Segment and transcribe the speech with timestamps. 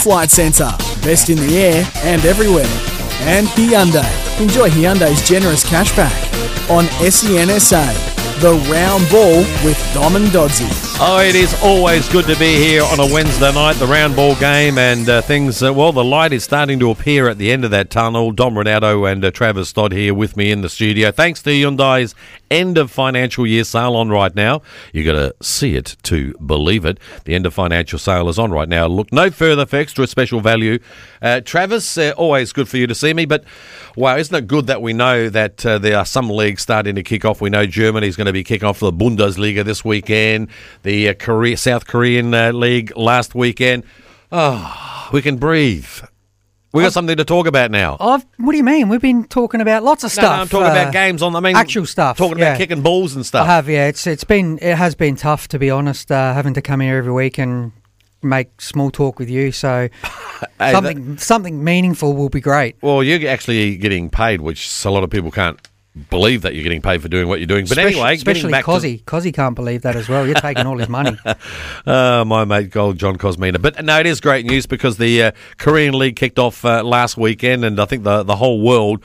[0.00, 0.70] Flight Centre.
[1.02, 2.64] Best in the air and everywhere.
[3.28, 4.40] And Hyundai.
[4.40, 8.19] Enjoy Hyundai's generous cashback on SENSA.
[8.40, 10.66] The round ball with Dom and Dodsey.
[10.98, 14.34] Oh, it is always good to be here on a Wednesday night, the round ball
[14.36, 15.62] game, and uh, things.
[15.62, 18.32] Uh, well, the light is starting to appear at the end of that tunnel.
[18.32, 21.10] Dom Renato and uh, Travis Dodd here with me in the studio.
[21.10, 22.14] Thanks to Hyundai's
[22.50, 24.62] end of financial year sale on right now.
[24.92, 26.98] You've got to see it to believe it.
[27.24, 28.86] The end of financial sale is on right now.
[28.86, 30.78] Look no further for extra special value.
[31.22, 33.44] Uh, Travis, uh, always good for you to see me, but
[34.00, 37.02] wow, isn't it good that we know that uh, there are some leagues starting to
[37.02, 37.40] kick off?
[37.40, 40.48] We know Germany's going to be kicking off the Bundesliga this weekend,
[40.82, 43.84] the uh, Korea, South Korean uh, League last weekend.
[44.32, 45.86] Oh, we can breathe.
[46.72, 47.96] We got something to talk about now.
[47.98, 48.88] I've, what do you mean?
[48.88, 50.36] We've been talking about lots of No, stuff.
[50.36, 51.34] no, I'm talking uh, about games on.
[51.34, 52.50] I mean, actual stuff, Talking yeah.
[52.50, 53.46] about kicking balls and I stuff.
[53.46, 53.88] have, yeah.
[53.88, 56.98] It's it's been it has been tough to be honest, uh, having to come here
[56.98, 57.72] every week and
[58.22, 59.52] make small talk with you.
[59.52, 59.88] So
[60.58, 62.76] Hey, something something meaningful will be great.
[62.82, 65.58] Well, you're actually getting paid, which a lot of people can't
[66.08, 67.64] believe that you're getting paid for doing what you're doing.
[67.64, 69.04] But Especially- anyway, especially Cozzy.
[69.04, 70.24] Cozzy can't believe that as well.
[70.24, 71.16] You're taking all his money.
[71.86, 73.60] uh, my mate, Gold John Kosmina.
[73.60, 77.16] But no, it is great news because the uh, Korean League kicked off uh, last
[77.16, 79.02] weekend, and I think the the whole world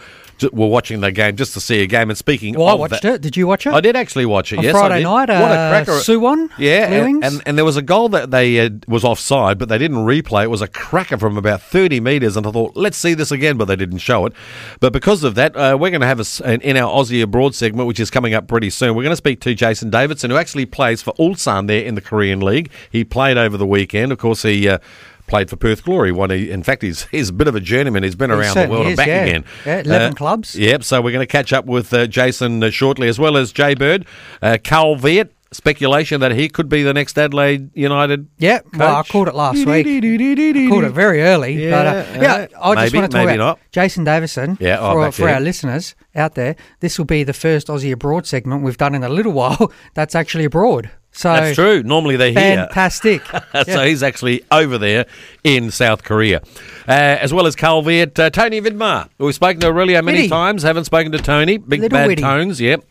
[0.51, 2.09] were watching the game just to see a game.
[2.09, 3.21] And speaking Well, I watched that, it.
[3.21, 3.73] Did you watch it?
[3.73, 4.57] I did actually watch it.
[4.57, 5.91] On yes, Friday night, what a uh, cracker!
[5.93, 9.69] Suwon, yeah, and, and and there was a goal that they uh, was offside, but
[9.69, 10.43] they didn't replay.
[10.43, 13.57] It was a cracker from about thirty meters, and I thought, let's see this again,
[13.57, 14.33] but they didn't show it.
[14.79, 17.55] But because of that, uh, we're going to have a, an, in our Aussie abroad
[17.55, 18.95] segment, which is coming up pretty soon.
[18.95, 22.01] We're going to speak to Jason Davidson, who actually plays for Ulsan there in the
[22.01, 22.69] Korean League.
[22.91, 24.11] He played over the weekend.
[24.11, 24.67] Of course, he.
[24.67, 24.79] Uh,
[25.27, 26.11] Played for Perth Glory.
[26.11, 28.03] One, he, in fact, he's he's a bit of a journeyman.
[28.03, 29.23] He's been around the world and back yeah.
[29.23, 29.45] again.
[29.65, 30.55] Yeah, 11 clubs.
[30.55, 30.83] Yep.
[30.83, 33.73] So we're going to catch up with uh, Jason uh, shortly, as well as Jay
[33.73, 34.05] Bird,
[34.41, 35.29] uh, Carl Veart.
[35.51, 38.27] Speculation that he could be the next Adelaide United.
[38.39, 39.09] Yeah, well, I coach.
[39.09, 39.87] called it last week.
[39.87, 41.69] I called it very early.
[41.69, 42.47] but, uh, Yeah, yeah, yeah.
[42.59, 43.59] I just Maybe, want to talk about not.
[43.71, 44.57] Jason Davidson.
[44.59, 46.57] Yeah, oh, for our listeners out there.
[46.81, 49.71] This will be the first Aussie abroad segment we've done in a little while.
[49.93, 50.89] That's actually abroad.
[51.17, 51.81] So That's true.
[51.81, 52.65] Normally they're here.
[52.67, 53.21] fantastic.
[53.65, 55.05] so he's actually over there
[55.45, 56.41] in South Korea.
[56.87, 59.07] Uh, as well as Carl Veart, uh, Tony Vidmar.
[59.17, 60.29] We've spoken to Aurelio many Witty.
[60.29, 60.63] times.
[60.63, 61.57] Haven't spoken to Tony.
[61.57, 62.21] Big Little bad Witty.
[62.21, 62.83] tones, yep.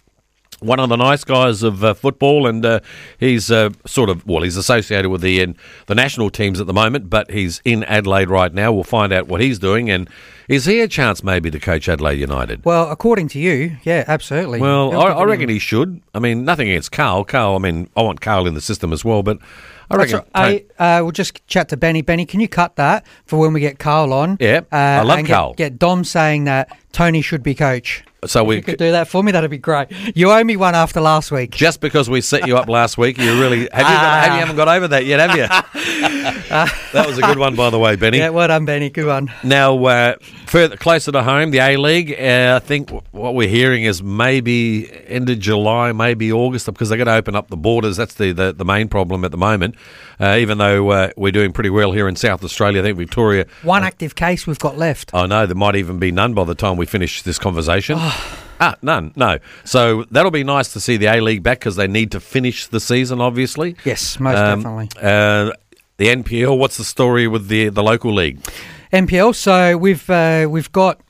[0.65, 2.81] One of the nice guys of uh, football, and uh,
[3.19, 5.47] he's uh, sort of well, he's associated with the uh,
[5.87, 8.73] the national teams at the moment, but he's in Adelaide right now.
[8.73, 10.09] We'll find out what he's doing, and
[10.49, 12.65] is he a chance maybe to coach Adelaide United?
[12.65, 14.61] Well, according to you, yeah, absolutely.
[14.61, 16.01] Well, I, I him- reckon he should.
[16.15, 17.25] I mean, nothing against Carl.
[17.25, 19.39] Carl, I mean, I want Carl in the system as well, but
[19.91, 20.21] I reckon.
[20.35, 20.67] right.
[20.79, 22.01] I, uh, we'll just chat to Benny.
[22.03, 24.39] Benny, can you cut that for when we get Carl on?
[24.41, 25.55] Yeah, uh, I love and get- Carl.
[25.55, 28.05] Get, Dom saying that Tony should be coach.
[28.25, 29.89] so If we you could do that for me, that'd be great.
[30.17, 31.51] You owe me one after last week.
[31.51, 34.39] just because we set you up last week, you really have you, got, have you
[34.39, 35.47] haven't got over that yet, have you?
[36.93, 38.19] that was a good one, by the way, Benny.
[38.19, 38.91] Yeah, well done, Benny.
[38.91, 39.31] Good one.
[39.43, 40.15] Now, uh,
[40.47, 42.13] further closer to home, the A League.
[42.13, 46.99] Uh, I think what we're hearing is maybe end of July, maybe August, because they're
[46.99, 47.97] going to open up the borders.
[47.97, 49.75] That's the, the, the main problem at the moment.
[50.21, 53.47] Uh, even though uh, we're doing pretty well here in South Australia, I think Victoria.
[53.63, 55.13] One active case we've got left.
[55.13, 57.97] I know there might even be none by the time we finish this conversation.
[57.99, 59.39] ah, none, no.
[59.65, 62.67] So that'll be nice to see the A League back because they need to finish
[62.67, 63.77] the season, obviously.
[63.85, 64.89] Yes, most Um, definitely.
[65.01, 65.53] Uh,
[65.97, 66.59] the NPL.
[66.59, 68.41] What's the story with the the local league?
[68.93, 69.35] NPL.
[69.35, 71.01] So we've uh, we've got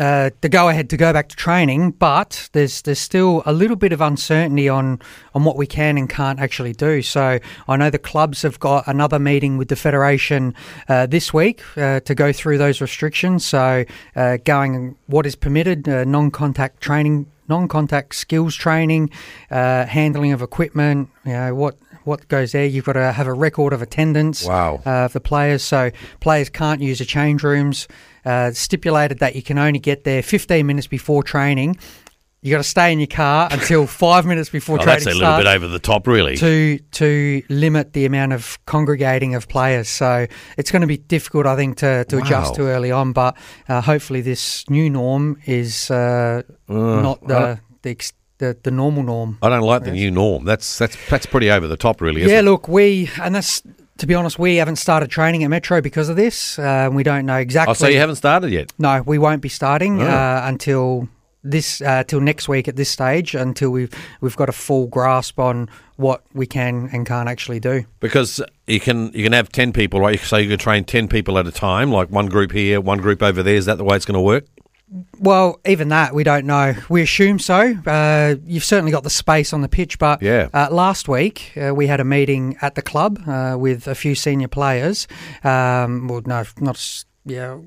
[0.00, 3.76] uh, the go ahead to go back to training, but there's there's still a little
[3.76, 4.98] bit of uncertainty on
[5.34, 7.02] on what we can and can't actually do.
[7.02, 7.38] So
[7.68, 10.54] I know the clubs have got another meeting with the federation
[10.88, 13.44] uh, this week uh, to go through those restrictions.
[13.44, 13.84] So
[14.16, 17.26] uh, going what is permitted, uh, non-contact training.
[17.48, 19.10] Non-contact skills training,
[19.50, 21.08] uh, handling of equipment.
[21.24, 22.64] You know what what goes there.
[22.64, 24.80] You've got to have a record of attendance Wow.
[24.86, 25.64] uh, for players.
[25.64, 25.90] So
[26.20, 27.88] players can't use the change rooms.
[28.24, 31.76] Uh, stipulated that you can only get there 15 minutes before training.
[32.42, 35.18] You got to stay in your car until five minutes before Oh, training that's a
[35.18, 36.36] little starts bit over the top, really.
[36.38, 39.90] to to limit the amount of congregating of players.
[39.90, 40.26] So
[40.56, 43.12] it's going to be difficult, I think, to, to adjust to early on.
[43.12, 43.36] But
[43.68, 49.36] uh, hopefully, this new norm is uh, not the the, ex- the the normal norm.
[49.42, 50.46] I don't like the new norm.
[50.46, 52.22] That's that's that's pretty over the top, really.
[52.22, 52.44] Isn't Yeah, it?
[52.44, 53.62] look, we and that's
[54.00, 56.58] to be honest, we haven't started training at Metro because of this.
[56.58, 57.70] Uh, we don't know exactly.
[57.70, 58.72] Oh, so you haven't started yet?
[58.78, 60.06] No, we won't be starting Oh.
[60.06, 61.08] uh, until
[61.42, 65.38] this uh, till next week at this stage until we've we've got a full grasp
[65.38, 67.84] on what we can and can't actually do.
[68.00, 70.18] Because you can you can have ten people, right?
[70.20, 73.22] So you can train ten people at a time, like one group here, one group
[73.22, 73.54] over there.
[73.54, 74.44] Is that the way it's going to work?
[75.20, 76.74] Well, even that we don't know.
[76.88, 77.74] We assume so.
[77.86, 80.48] Uh, you've certainly got the space on the pitch, but Yeah.
[80.52, 84.14] uh, last week uh, we had a meeting at the club uh, with a few
[84.16, 85.06] senior players.
[85.44, 87.58] Um, well, no, not yeah,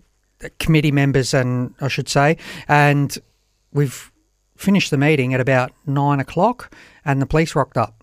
[0.59, 2.37] committee members, and I should say,
[2.67, 3.17] and
[3.71, 4.11] we've
[4.57, 6.73] finished the meeting at about nine o'clock,
[7.05, 8.02] and the police rocked up.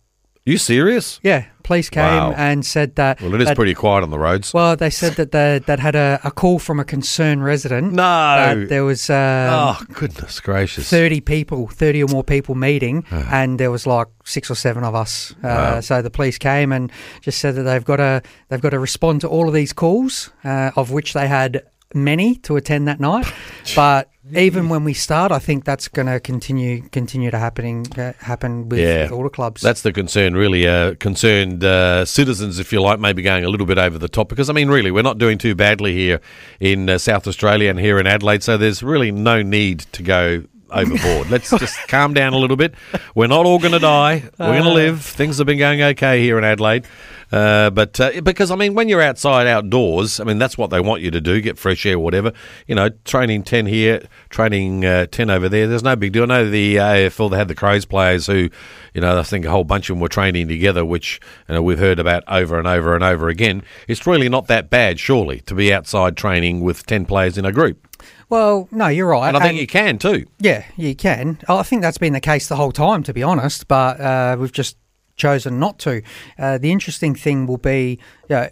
[0.50, 1.20] You serious?
[1.22, 2.32] Yeah, police came Wow.
[2.36, 3.20] and said that.
[3.20, 4.52] Well, it is that- pretty quiet on the roads.
[4.52, 7.92] Well, they said that they that had a, a call from a concerned resident.
[7.92, 8.66] no.
[8.68, 10.88] there was um, oh, goodness gracious.
[10.90, 14.94] 30 people, 30 or more people meeting, and there was like six or seven of
[14.94, 15.32] us.
[15.42, 15.80] Uh, Wow.
[15.80, 19.20] So the police came and just said that they've got to they've got to respond
[19.22, 21.62] to all of these calls, uh, of which they had
[21.94, 23.26] many to attend that night.
[23.76, 28.12] but even when we start, I think that's going to continue continue to happening uh,
[28.18, 29.02] happen with, Yeah.
[29.04, 29.60] with all the clubs.
[29.60, 30.68] That's the concern, really.
[30.68, 34.28] Uh, concerned uh, citizens, if you like, maybe going a little bit over the top.
[34.28, 36.20] Because, I mean, really, we're not doing too badly here
[36.60, 38.42] in uh, South Australia and here in Adelaide.
[38.42, 41.30] So there's really no need to go overboard.
[41.30, 42.74] Let's just calm down a little bit.
[43.14, 44.24] We're not all going to die.
[44.38, 45.02] We're going to live.
[45.02, 46.86] Things have been going okay here in Adelaide.
[47.32, 50.80] Uh, but uh, because I mean, when you're outside outdoors, I mean that's what they
[50.80, 52.32] want you to do: get fresh air, whatever.
[52.66, 55.68] You know, training ten here, training uh, ten over there.
[55.68, 56.24] There's no big deal.
[56.24, 58.50] I know the AFL they had the Crows players who,
[58.94, 61.62] you know, I think a whole bunch of them were training together, which you know
[61.62, 63.62] we've heard about over and over and over again.
[63.86, 67.52] It's really not that bad, surely, to be outside training with ten players in a
[67.52, 67.86] group,
[68.28, 69.28] well, no, you're right.
[69.28, 70.26] and I think And- you can too.
[70.38, 71.38] Yeah, you can.
[71.48, 73.68] I think that's been the case the whole time, to be honest.
[73.68, 74.76] But uh, we've just
[75.16, 76.02] chosen not to.
[76.38, 77.98] Uh, the interesting thing will be
[78.28, 78.48] you know,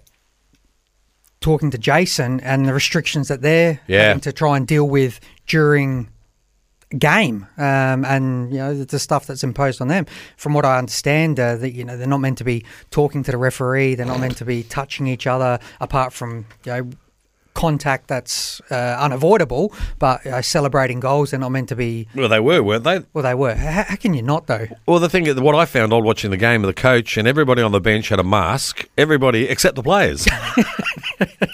[1.41, 4.09] talking to Jason and the restrictions that they're Yeah.
[4.09, 6.09] having to try and deal with during
[6.99, 10.07] game, um, and you know the- the stuff that's imposed on them.
[10.39, 13.31] From what I understand, uh, that you know they're not meant to be talking to
[13.31, 13.95] the referee.
[13.95, 16.91] They're not meant to be touching each other, apart from you know
[17.59, 19.73] contact that's uh, unavoidable.
[19.99, 23.05] But uh, celebrating goals, they're not meant to be Well, they were, weren't they?
[23.13, 23.55] well, they were.
[23.55, 24.69] How, how can you not, though?
[24.87, 27.63] Well, the thing, is, what I found while watching the game, the coach and everybody
[27.63, 28.89] on the bench had a mask.
[28.97, 30.27] Everybody except the players.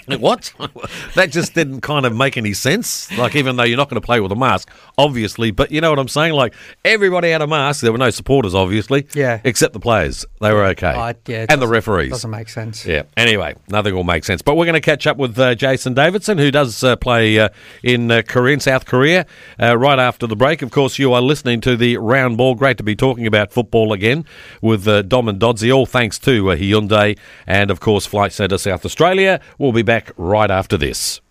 [0.07, 0.53] What?
[1.15, 3.11] that just didn't kind of make any sense.
[3.17, 5.89] Like, even though you're not going to play with a mask, obviously, but you know
[5.89, 6.33] what I'm saying?
[6.33, 6.53] Like,
[6.83, 7.81] everybody had a mask.
[7.81, 9.07] There were no supporters, obviously.
[9.13, 9.41] Yeah.
[9.43, 10.25] Except the players.
[10.41, 10.87] They were okay.
[10.87, 12.11] I- yeah, and the referees.
[12.11, 12.85] Doesn't make sense.
[12.85, 13.03] Yeah.
[13.17, 14.41] Anyway, nothing will make sense.
[14.41, 17.49] But we're going to catch up with uh, Jason Davidson, who does uh, play uh,
[17.83, 19.25] in uh, Korea, South Korea,
[19.61, 20.61] uh, right after the break.
[20.61, 22.55] Of course, you are listening to the round ball.
[22.55, 24.25] Great to be talking about football again
[24.61, 25.73] with uh, Dom and Dodsey.
[25.75, 27.17] All thanks to uh, Hyundai
[27.47, 29.39] and, of course, Flight Centre South Australia.
[29.57, 31.21] We'll be back right after this.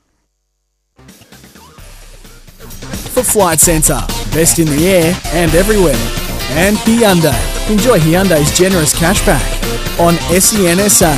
[3.25, 4.00] For Flight Centre,
[4.32, 5.94] best in the air and everywhere.
[6.50, 7.71] And Hyundai.
[7.71, 9.44] Enjoy Hyundai's generous cashback
[9.99, 11.15] on SENSA.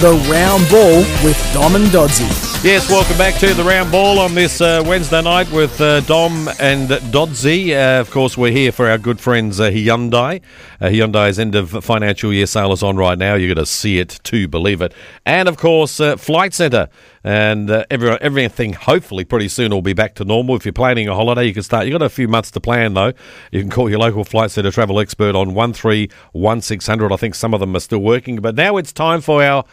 [0.00, 2.54] The round ball with Dom and Dodsey.
[2.64, 6.48] Yes, welcome back to the round ball on this uh, Wednesday night with uh, Dom
[6.58, 7.72] and Dodsey.
[7.72, 10.40] Uh, of course, we're here for our good friends uh, Hyundai.
[10.84, 13.36] Uh, Hyundai's end of financial year sale is on right now.
[13.36, 14.92] You're going to see it to believe it.
[15.24, 16.90] And of course, uh, Flight Centre.
[17.22, 20.56] And uh, every, everything hopefully pretty soon will be back to normal.
[20.56, 21.86] If you're planning a holiday, you can start.
[21.86, 23.14] You've got a few months to plan though.
[23.50, 27.12] You can call your local Flight Centre travel expert on 131600.
[27.12, 28.36] I think some of them are still working.
[28.36, 29.64] But now it's time for our.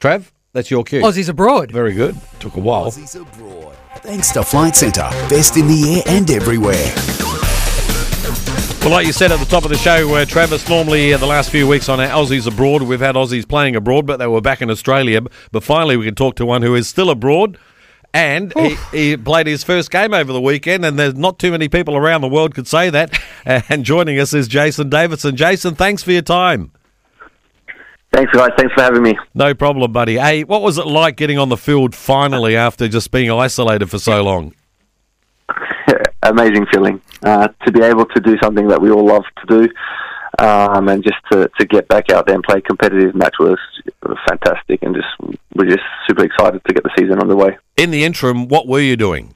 [0.00, 1.02] Trav, that's your cue.
[1.02, 1.70] Aussies abroad.
[1.70, 2.16] Very good.
[2.40, 2.86] Took a while.
[2.90, 3.76] Aussies abroad.
[3.98, 7.29] Thanks to Flight Centre, best in the air and everywhere.
[8.80, 11.26] Well, like you said at the top of the show, uh, Travis, normally uh, the
[11.26, 14.40] last few weeks on our Aussies abroad, we've had Aussies playing abroad, but they were
[14.40, 15.20] back in Australia.
[15.52, 17.58] But finally, we can talk to one who is still abroad.
[18.14, 21.68] And he, he played his first game over the weekend, and there's not too many
[21.68, 23.18] people around the world could say that.
[23.68, 25.36] And joining us is Jason Davidson.
[25.36, 26.72] Jason, thanks for your time.
[28.12, 28.50] Thanks, guys.
[28.56, 29.16] Thanks for having me.
[29.34, 30.18] No problem, buddy.
[30.18, 33.98] Hey, what was it like getting on the field finally after just being isolated for
[33.98, 34.54] so long?
[36.22, 40.44] Amazing feeling uh, to be able to do something that we all love to do,
[40.44, 43.58] um, and just to, to get back out there and play a competitive match was,
[44.02, 47.56] was fantastic, and just we're just super excited to get the season underway.
[47.76, 49.34] In the interim, what were you doing?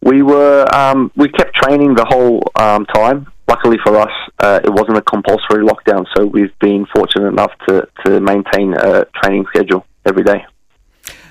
[0.00, 3.26] We were um, we kept training the whole um, time.
[3.48, 7.88] Luckily for us, uh, it wasn't a compulsory lockdown, so we've been fortunate enough to,
[8.04, 10.44] to maintain a training schedule every day.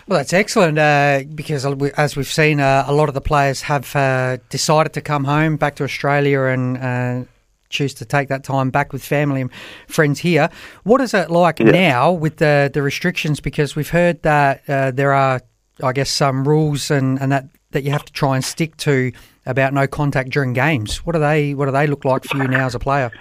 [0.07, 3.93] Well, that's excellent uh, because as we've seen, uh, a lot of the players have
[3.93, 7.23] uh, decided to come home back to Australia and uh,
[7.69, 9.51] choose to take that time back with family and
[9.89, 10.49] friends here.
[10.83, 11.71] What is it like Yeah.
[11.71, 13.41] now with the, the restrictions?
[13.41, 15.41] Because we've heard that uh, there are,
[15.83, 19.11] I guess, some rules and, and that, that you have to try and stick to
[19.45, 21.05] about no contact during games.
[21.05, 23.11] What do they What do they look like for you now as a player?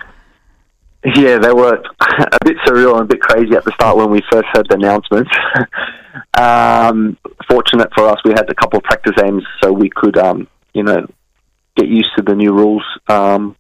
[1.05, 4.23] Yeah, they were a bit surreal and a bit crazy at the start when we
[4.31, 5.31] first heard the announcements.
[6.39, 7.17] um,
[7.49, 10.83] fortunate for us, we had a couple of practice games, so we could, um, you
[10.83, 11.07] know,
[11.77, 12.85] get used to the new rules.
[13.09, 13.57] Um,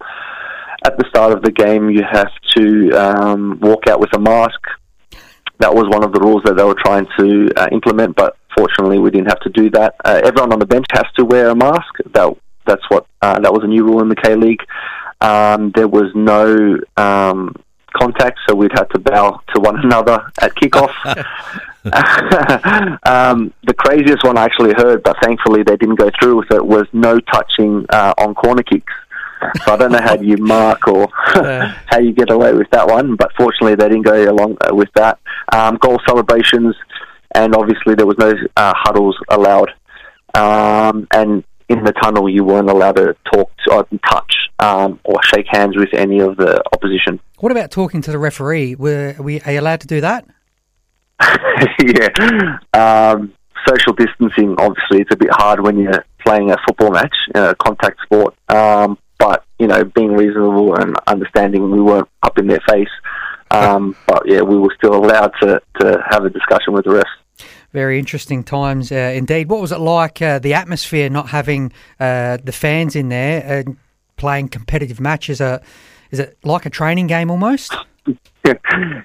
[0.84, 4.60] at the start of the game, you have to um, walk out with a mask.
[5.58, 8.98] That was one of the rules that they were trying to uh, implement, but fortunately,
[8.98, 9.96] we didn't have to do that.
[10.04, 11.94] Uh, everyone on the bench has to wear a mask.
[12.12, 12.36] That
[12.66, 14.62] that's what uh, that was a new rule in the K League.
[15.20, 17.54] Um, there was no um,
[17.98, 20.92] contact, so we'd have to bow to one another at kickoff.
[23.06, 26.64] um, the craziest one I actually heard, but thankfully they didn't go through with it,
[26.64, 28.92] was no touching uh, on corner kicks.
[29.64, 31.06] So I don't know how you mark or
[31.86, 34.88] how you get away with that one, but fortunately they didn't go along uh, with
[34.94, 35.20] that.
[35.52, 36.74] Um, goal celebrations,
[37.34, 39.70] and obviously there was no uh, huddles allowed.
[40.34, 45.22] Um, and in the tunnel, you weren't allowed to talk to, or touch um, or
[45.22, 47.20] shake hands with any of the opposition.
[47.38, 48.74] What about talking to the referee?
[48.74, 50.26] Were, we, are you allowed to do that?
[51.80, 52.58] yeah.
[52.72, 53.32] Um,
[53.66, 58.00] social distancing, obviously, it's a bit hard when you're playing a football match, a contact
[58.02, 58.34] sport.
[58.48, 62.88] Um, but, you know, being reasonable and understanding, we weren't up in their face.
[63.50, 67.08] Um, but, yeah, we were still allowed to, to have a discussion with the rest.
[67.72, 69.50] Very interesting times uh, indeed.
[69.50, 73.76] What was it like, uh, the atmosphere, not having uh, the fans in there and
[74.16, 75.40] playing competitive matches?
[75.40, 75.62] Uh,
[76.10, 77.74] is it like a training game almost?
[78.06, 78.54] yeah,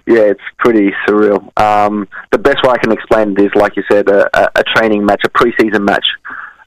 [0.06, 1.42] it's pretty surreal.
[1.60, 5.06] Um, the best way I can explain it is, like you said, a, a training
[5.06, 6.06] match, a preseason match.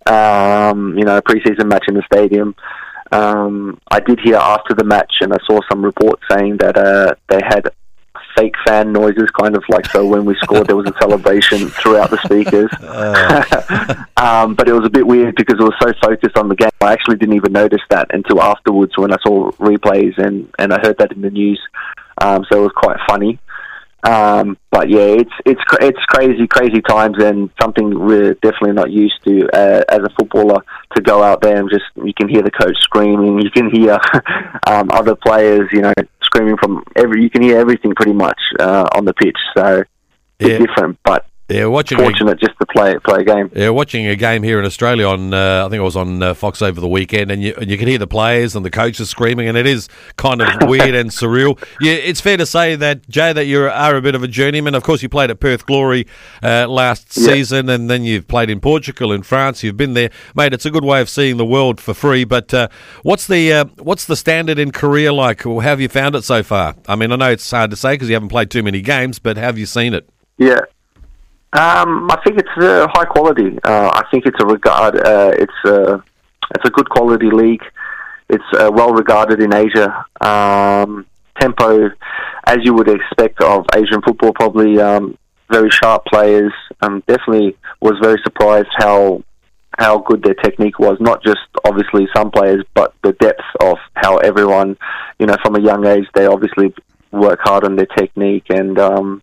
[0.06, 2.54] Um, you know, a preseason match in the stadium.
[3.12, 7.14] Um, I did hear after the match, and I saw some reports saying that uh,
[7.28, 7.68] they had
[8.36, 12.10] fake fan noises, kind of like so when we scored, there was a celebration throughout
[12.10, 12.70] the speakers.
[12.80, 14.04] Uh.
[14.16, 16.70] um, but it was a bit weird because it was so focused on the game.
[16.80, 20.80] I actually didn't even notice that until afterwards when I saw replays and, and I
[20.80, 21.60] heard that in the news.
[22.20, 23.38] Um, so it was quite funny.
[24.04, 29.14] Um, but yeah, it's it's it's crazy, crazy times, and something we're definitely not used
[29.24, 30.62] to uh, as a footballer.
[30.96, 33.98] To go out there and just you can hear the coach screaming, you can hear
[34.68, 35.92] um, other players, you know,
[36.34, 37.22] screaming from every.
[37.22, 39.36] You can hear everything pretty much uh, on the pitch.
[39.56, 39.84] So
[40.38, 40.58] it's yeah.
[40.58, 43.50] different, but yeah, watching fortunate a, just to play play a game.
[43.54, 46.32] Yeah, watching a game here in Australia on uh, I think it was on uh,
[46.32, 49.10] Fox over the weekend, and you and you can hear the players and the coaches
[49.10, 51.62] screaming, and it is kind of weird and surreal.
[51.82, 54.74] Yeah, it's fair to say that Jay that you are a bit of a journeyman.
[54.74, 56.06] Of course, you played at Perth Glory
[56.42, 57.26] uh, last yeah.
[57.26, 59.62] season, and then you've played in Portugal and France.
[59.62, 60.54] You've been there, mate.
[60.54, 62.24] It's a good way of seeing the world for free.
[62.24, 62.68] But uh,
[63.02, 65.42] what's the uh, what's the standard in Korea like?
[65.42, 66.74] How have you found it so far?
[66.88, 69.18] I mean, I know it's hard to say because you haven't played too many games,
[69.18, 70.08] but have you seen it?
[70.38, 70.60] Yeah,
[71.54, 73.58] um, I think it's uh, high quality.
[73.62, 74.96] Uh, I think it's a regard.
[74.96, 76.02] Uh, it's a
[76.54, 77.62] it's a good quality league.
[78.28, 80.04] It's uh, well regarded in Asia.
[80.20, 81.06] Um,
[81.38, 81.90] tempo,
[82.46, 85.16] as you would expect of Asian football, probably um,
[85.48, 86.52] very sharp players.
[86.82, 89.22] Um, definitely was very surprised how
[89.78, 90.96] how good their technique was.
[90.98, 94.76] Not just obviously some players, but the depth of how everyone,
[95.20, 96.74] you know, from a young age, they obviously
[97.12, 99.22] work hard on their technique and um,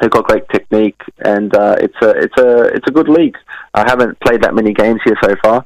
[0.00, 3.36] They've got great technique, and uh, it's a it's a it's a good league.
[3.74, 5.64] I haven't played that many games here so far,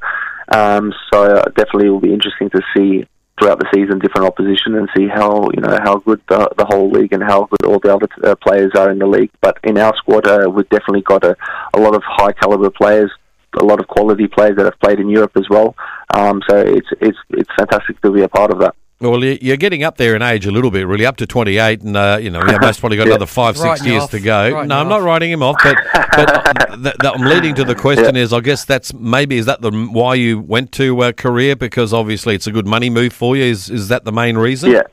[0.49, 3.05] um, so definitely will be interesting to see
[3.39, 6.89] throughout the season different opposition and see how you know how good the, the whole
[6.89, 9.31] league and how good all the other uh, players are in the league.
[9.41, 11.35] But in our squad, uh, we've definitely got a,
[11.73, 13.11] a lot of high caliber players,
[13.59, 15.75] a lot of quality players that have played in Europe as well.
[16.13, 18.75] Um, so it's it's it's fantastic to be a part of that.
[18.99, 21.97] Well, you're getting up there in age a little bit, really, up to 28, and
[21.97, 23.15] uh, you know, you've most probably got yeah.
[23.15, 24.63] another five, six years to go.
[24.63, 25.75] no, I'm not writing him off, but,
[26.15, 28.21] but th- th- I'm leading to the question: yeah.
[28.21, 31.91] is I guess that's maybe is that the why you went to uh, Korea because
[31.93, 33.43] obviously it's a good money move for you.
[33.43, 34.71] Is is that the main reason?
[34.71, 34.83] Yeah.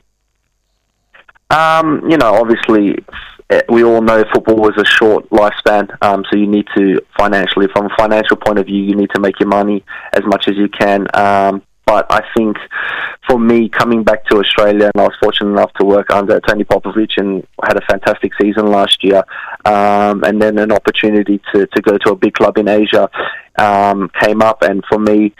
[1.51, 2.97] Um, you know, obviously,
[3.49, 7.67] eh, we all know football is a short lifespan, um, so you need to financially,
[7.73, 10.55] from a financial point of view, you need to make your money as much as
[10.55, 11.07] you can.
[11.13, 11.61] Um,
[11.91, 12.55] but I think
[13.27, 16.63] for me, coming back to Australia, and I was fortunate enough to work under Tony
[16.63, 19.21] Popovic and had a fantastic season last year,
[19.65, 23.09] um, and then an opportunity to, to go to a big club in Asia
[23.57, 25.33] um, came up, and for me,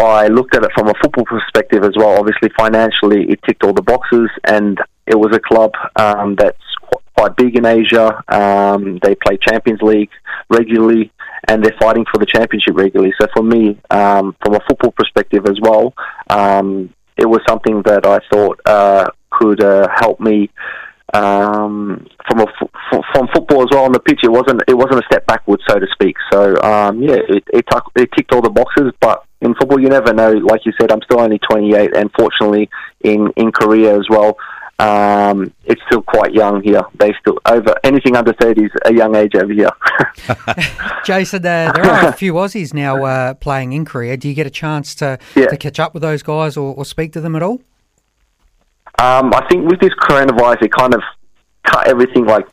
[0.00, 2.18] I looked at it from a football perspective as well.
[2.18, 6.58] Obviously, financially, it ticked all the boxes, and it was a club um, that's
[7.16, 8.20] quite big in Asia.
[8.26, 10.10] Um, they play Champions League
[10.50, 11.12] regularly
[11.48, 13.12] and they're fighting for the championship regularly.
[13.20, 15.94] So for me, um, from a football perspective as well,
[16.30, 20.50] um, it was something that I thought uh, could uh, help me
[21.12, 24.20] um, from a f- from football as well on the pitch.
[24.22, 26.16] It wasn't it wasn't a step backwards, so to speak.
[26.32, 29.88] So um, yeah, it it, tuck, it ticked all the boxes, but in football, you
[29.88, 30.32] never know.
[30.32, 32.70] Like you said, I'm still only 28, and fortunately,
[33.02, 34.38] in in Korea as well,
[34.82, 36.82] um, it's still quite young here.
[36.98, 39.70] They still over anything under thirty is a young age over here.
[41.04, 44.16] Jason, uh, there are a few Aussies now uh, playing in Korea.
[44.16, 45.46] Do you get a chance to, Yeah.
[45.46, 47.60] to catch up with those guys or, or speak to them at all?
[48.98, 51.02] Um, I think with this coronavirus, it kind of
[51.64, 52.46] cut everything like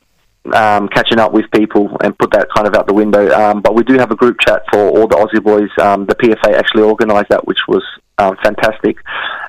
[0.54, 3.30] um, catching up with people and put that kind of out the window.
[3.32, 5.70] Um, but we do have a group chat for all the Aussie boys.
[5.82, 7.84] Um, the PFA actually organised that, which was
[8.18, 8.98] um, fantastic.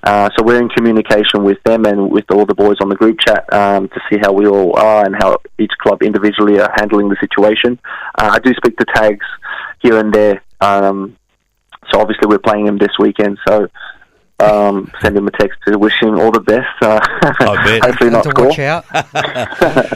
[0.02, 3.18] Uh, so we're in communication with them and with all the boys on the group
[3.20, 7.08] chat um, to see how we all are and how each club individually are handling
[7.08, 7.78] the situation.
[8.18, 9.26] Uh, I do speak to tags
[9.80, 10.42] here and there.
[10.60, 11.16] Um,
[11.90, 13.38] so obviously we're playing them this weekend.
[13.46, 13.68] So
[14.40, 16.66] um, send him a text to wish him all the best.
[16.82, 16.98] Uh,
[17.40, 17.84] I bet.
[17.84, 18.46] hopefully not to score.
[18.48, 18.84] watch out.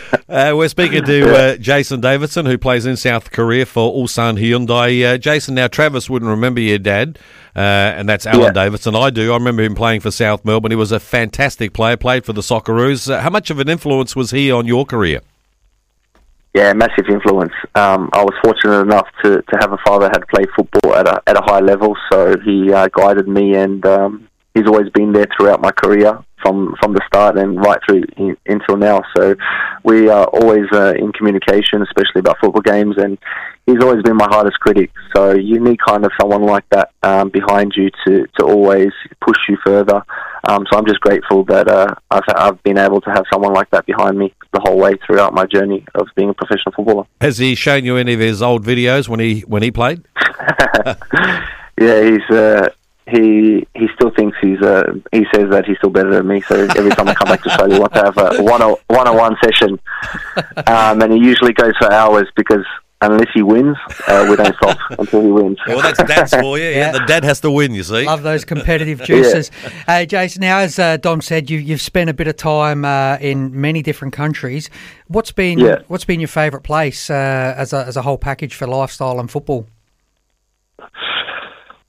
[0.26, 5.14] Uh, we're speaking to uh, Jason Davidson, who plays in South Korea for Ulsan Hyundai.
[5.14, 7.18] Uh, Jason, now Travis wouldn't remember your dad,
[7.54, 8.50] uh, and that's Alan Yeah.
[8.52, 8.96] Davidson.
[8.96, 9.30] I do.
[9.32, 10.72] I remember him playing for South Melbourne.
[10.72, 13.08] He was a fantastic player, played for the Socceroos.
[13.08, 15.20] Uh, how much of an influence was he on your career?
[16.54, 17.52] Yeah, massive influence.
[17.74, 21.06] Um, I was fortunate enough to, to have a father that had played football at
[21.06, 25.12] a at a high level, so he uh, guided me, and um, he's always been
[25.12, 29.02] there throughout my career from from the start and right through in, until now.
[29.16, 29.34] So
[29.82, 33.18] we are always uh, in communication, especially about football games, and
[33.66, 34.90] he's always been my hardest critic.
[35.16, 39.38] So you need kind of someone like that um, behind you to, to always push
[39.49, 40.02] you further.
[40.46, 43.70] Um, so I'm just grateful that uh, I've, I've been able to have someone like
[43.70, 47.06] that behind me the whole way throughout my journey of being a professional footballer.
[47.23, 50.04] Has he shown you any of his old videos when he when he played?
[51.80, 52.68] Yeah, he's uh,
[53.06, 56.40] he he still thinks he's uh, he says that he's still better than me.
[56.42, 59.08] So every time I come back to Australia, he wants to have a one one
[59.08, 59.78] on one session,
[60.66, 62.64] um, and he usually goes for hours because
[63.02, 63.76] unless he wins,
[64.08, 65.58] uh, we don't stop until he wins.
[65.66, 66.64] Well, that's dad's for you.
[66.64, 66.92] Yeah, Yeah.
[66.92, 67.75] the dad has to win.
[67.75, 68.06] You see.
[68.06, 69.50] Love those competitive juices.
[69.87, 73.18] Hey, Jason, now as uh, Dom said, you, you've spent a bit of time uh,
[73.20, 74.70] in many different countries.
[75.08, 75.80] What's been Yeah.
[75.88, 79.30] what's been your favourite place uh, as a as a whole package for lifestyle and
[79.30, 79.66] football?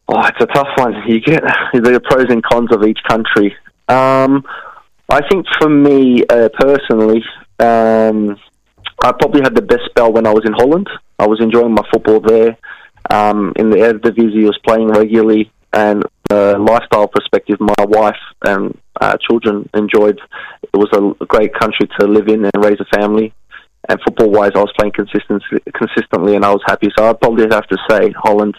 [0.07, 0.93] Oh, it's a tough one.
[1.07, 1.43] You get
[1.73, 3.55] the pros and cons of each country.
[3.87, 4.43] Um,
[5.09, 7.23] I think for me uh, personally,
[7.59, 8.37] um,
[9.03, 10.87] I probably had the best spell when I was in Holland.
[11.19, 12.57] I was enjoying my football there.
[13.09, 18.15] Um, in the Eredivisie, I was playing regularly, and uh, lifestyle perspective, my wife
[18.45, 20.19] and uh, children enjoyed.
[20.63, 23.33] It was a great country to live in and raise a family.
[23.87, 26.87] And football-wise, I was playing consistently, consistently, and I was happy.
[26.97, 28.57] So I'd probably have to say Holland.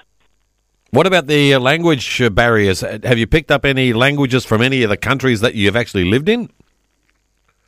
[0.96, 2.82] What about the uh, language uh, barriers?
[2.82, 6.06] Uh, Have you picked up any languages from any of the countries that you've actually
[6.06, 6.48] lived in?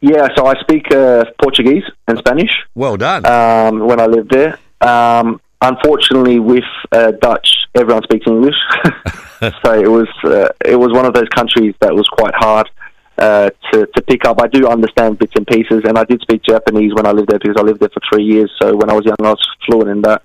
[0.01, 3.27] Yeah, so I speak uh, Portuguese and Spanish Well done.
[3.27, 4.59] um, when I lived there.
[4.81, 8.55] Um, unfortunately, with uh, Dutch, everyone speaks English,
[9.63, 12.71] so it was uh, it was one of those countries that was quite hard
[13.19, 14.41] uh, to to pick up.
[14.41, 17.41] I do understand bits and pieces, and I did speak Japanese when I lived there
[17.41, 18.51] because I lived there for three years.
[18.59, 20.23] So when I was young, I was fluent in that.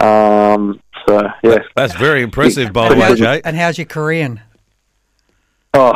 [0.00, 3.40] Um, so yeah, That's very impressive, by the way, how's- Jay.
[3.44, 4.40] And how's your Korean?
[5.74, 5.92] Oh,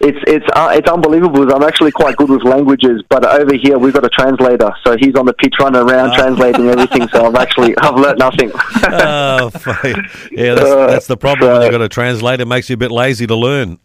[0.00, 1.50] it's it's uh, it's unbelievable.
[1.54, 5.14] I'm actually quite good with languages, but over here we've got a translator, so he's
[5.14, 7.08] on the pitch running around translating everything.
[7.08, 8.50] So I've actually I've learnt nothing.
[8.54, 9.84] oh, fuck.
[10.32, 12.42] yeah, that's, that's the problem when you've got a translator.
[12.42, 13.78] It makes you a bit lazy to learn.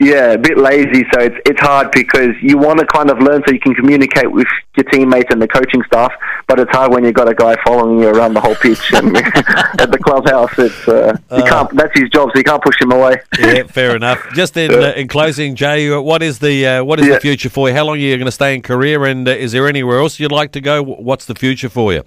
[0.00, 3.42] Yeah, a bit lazy, so it's it's hard because you want to kind of learn
[3.46, 6.10] so you can communicate with your teammates and the coaching staff,
[6.46, 9.14] but it's hard when you've got a guy following you around the whole pitch and
[9.78, 10.50] at the clubhouse.
[10.58, 11.68] It's uh, you can't.
[11.76, 13.16] That's his job, so you can't push him away.
[13.38, 14.26] Yeah, fair enough.
[14.32, 17.14] Just in uh, in closing, Jay, uh, what is the uh, what is Yeah.
[17.14, 17.74] the future for you?
[17.74, 20.18] How long are you going to stay in Korea, and uh, is there anywhere else
[20.18, 20.82] you'd like to go?
[20.82, 22.04] What's the future for you?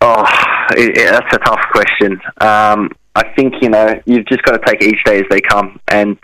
[0.00, 0.24] Oh,
[0.70, 2.20] it, it, that's a tough question.
[2.40, 5.78] Um, I think you know you've just got to take each day as they come,
[5.88, 6.16] and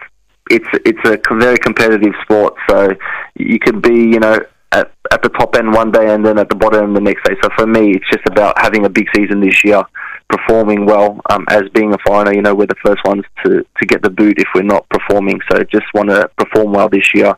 [0.50, 2.54] it's it's a very competitive sport.
[2.68, 2.90] So
[3.34, 4.38] you could be you know
[4.72, 7.34] at, at the top end one day and then at the bottom the next day.
[7.42, 9.82] So for me, it's just about having a big season this year,
[10.28, 11.20] performing well.
[11.30, 14.10] Um, as being a foreigner, you know we're the first ones to to get the
[14.10, 15.40] boot if we're not performing.
[15.50, 17.34] So just want to perform well this year.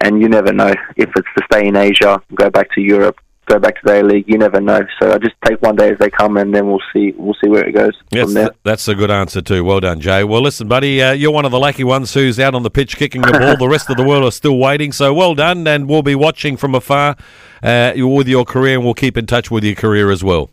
[0.00, 3.58] And you never know if it's to stay in Asia, go back to Europe, go
[3.58, 4.24] back to the A League.
[4.26, 4.80] You never know.
[5.00, 7.12] So I just take one day as they come, and then we'll see.
[7.16, 8.50] We'll see where it goes Yes, from there.
[8.64, 9.64] that's a good answer too.
[9.64, 10.24] Well done, Jay.
[10.24, 12.96] Well, listen, buddy, uh, you're one of the lucky ones who's out on the pitch
[12.96, 13.56] kicking the ball.
[13.56, 14.92] the rest of the world are still waiting.
[14.92, 17.16] So well done, and we'll be watching from afar
[17.62, 20.50] uh, with your career, and we'll keep in touch with your career as well.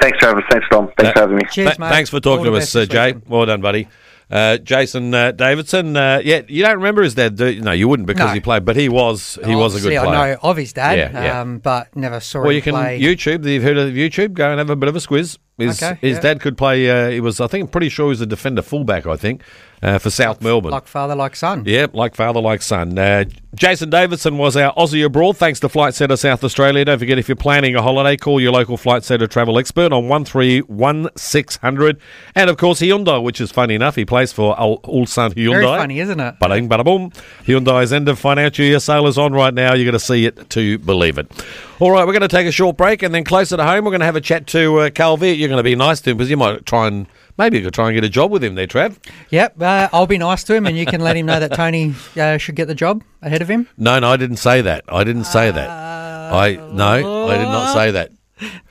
[0.00, 0.42] Thanks, Travis.
[0.50, 0.86] Thanks, Tom.
[0.86, 1.42] Thanks That- for having me.
[1.50, 1.88] Cheers, Th- mate.
[1.90, 3.14] Thanks for talking All to us, uh, Jay.
[3.28, 3.88] Well done, buddy.
[4.32, 5.94] Uh, Jason uh, Davidson.
[5.94, 7.36] Uh, yeah, you don't remember his dad?
[7.36, 7.60] Do you?
[7.60, 8.32] No, you wouldn't because No.
[8.34, 10.08] he played, but he was he was a good player.
[10.08, 11.40] I know of his dad, Yeah, yeah.
[11.42, 12.98] Um, but never saw Well, him you can play.
[12.98, 13.44] YouTube.
[13.44, 14.32] You've heard of YouTube?
[14.32, 15.36] Go and have a bit of a squiz.
[15.58, 16.20] His, Okay, his yeah.
[16.22, 16.88] dad could play.
[16.88, 19.06] Uh, he was, I think, pretty sure he was a defender fullback.
[19.06, 19.42] I think
[19.82, 20.70] uh, for South Melbourne.
[20.70, 21.64] Like father, like son.
[21.66, 22.98] Yeah, like father, like son.
[22.98, 25.36] Uh, Jason Davidson was our Aussie abroad.
[25.36, 26.84] Thanks to Flight Centre South Australia.
[26.86, 30.08] Don't forget, if you're planning a holiday, call your local Flight Centre travel expert on
[30.08, 31.98] 131600.
[32.34, 33.96] And of course, Hyundai, which is funny enough.
[33.96, 35.52] He plays for Ul- Ulsan Hyundai.
[35.60, 36.38] Very funny, isn't it?
[36.40, 37.10] Bada boom.
[37.44, 39.74] Hyundai's end of financial year sale is on right now.
[39.74, 41.30] You're going to see it to believe it.
[41.78, 43.90] All right, we're going to take a short break and then closer to home, we're
[43.90, 45.36] going to have a chat to uh, Carl Veart.
[45.36, 47.06] You're going to be nice to him because you might try and
[47.38, 48.98] maybe you could try and get a job with him there, Trav.
[49.30, 51.94] Yep, uh, I'll be nice to him, and you can let him know that Tony
[52.16, 53.68] uh, should get the job ahead of him.
[53.76, 54.84] No, no, I didn't say that.
[54.88, 55.68] I didn't say that.
[55.70, 58.10] I no, I did not say that.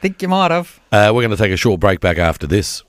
[0.02, 0.80] Think you might have.
[0.92, 2.84] Uh, we're going to take a short break back after this.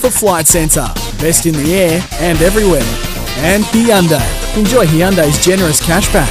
[0.00, 0.86] For Flight Centre,
[1.18, 2.84] best in the air and everywhere.
[3.38, 4.22] And Hyundai.
[4.56, 6.30] Enjoy Hyundai's generous cashback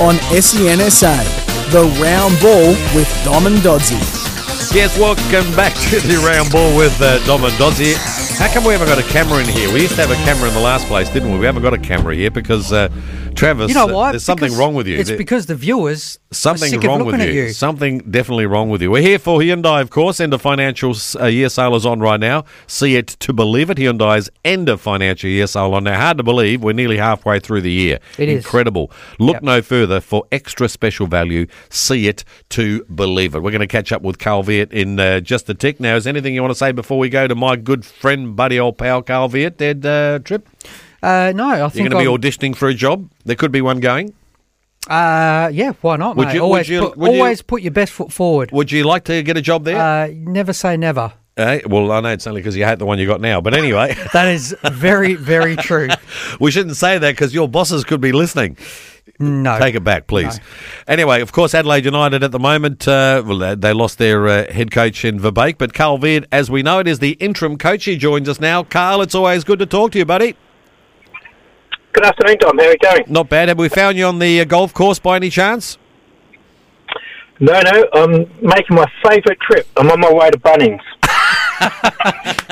[0.00, 1.36] on E SENSA.
[1.70, 4.27] The round ball with Dom and Dodsey.
[4.70, 7.94] Yes, welcome back to the round ball with uh, Dom and Dodgy.
[8.36, 9.72] How come we haven't got a camera in here?
[9.72, 11.38] We used to have a camera in the last place, didn't we?
[11.38, 12.88] We haven't got a camera here because uh,
[13.34, 14.10] Travis, You know uh, why?
[14.12, 14.98] there's something Because wrong with you.
[14.98, 17.30] It's because the viewers Something wrong with you.
[17.30, 17.48] you.
[17.52, 18.90] Something definitely wrong with you.
[18.90, 20.20] We're here for Hyundai, of course.
[20.20, 22.44] End of financial uh, year sale is on right now.
[22.66, 23.78] See it to believe it.
[23.78, 25.98] Hyundai's end of financial year sale on now.
[25.98, 26.62] Hard to believe.
[26.62, 27.98] We're nearly halfway through the year.
[28.18, 28.44] It is.
[28.44, 28.90] Incredible.
[29.18, 29.42] Look Yep.
[29.42, 31.46] no further for extra special value.
[31.70, 33.40] See it to believe it.
[33.42, 35.80] We're going to catch up with Carl Veart in uh, just a tick.
[35.80, 38.60] Now, is anything you want to say before we go to my good friend, buddy,
[38.60, 40.46] old pal, Carl Veart, dead uh, trip?
[41.02, 43.08] Uh, no, I think You're going to be auditioning for a job?
[43.24, 44.12] There could be one going.
[44.88, 46.34] Uh, yeah, why not, Would mate?
[46.34, 48.50] you- would always you- put, would you- always put your best foot forward.
[48.52, 49.76] Would you like to get a job there?
[49.78, 51.12] Uh, never say never.
[51.36, 51.60] Eh?
[51.66, 53.40] Well, I know it's only because you hate the one you got now.
[53.40, 55.88] But anyway, That is very, very true.
[56.40, 58.56] we shouldn't say that because your bosses could be listening.
[59.20, 59.58] No.
[59.58, 60.38] Take it back, please.
[60.86, 64.52] Anyway, of course, Adelaide United at the moment, uh, well, they- they lost their uh,
[64.52, 67.84] head coach in Verbeek, but Carl Veart, as we know it, is the interim coach.
[67.84, 68.62] He joins us now.
[68.62, 70.34] Carl, it's always good to talk to you, buddy.
[71.98, 72.58] Good afternoon, Dom.
[72.58, 73.04] How are you going?
[73.08, 73.48] Not bad.
[73.48, 75.78] Have we found you on the uh, golf course by any chance?
[77.40, 79.66] No, no, I'm making my favourite trip.
[79.76, 80.78] I'm on my way to Bunnings.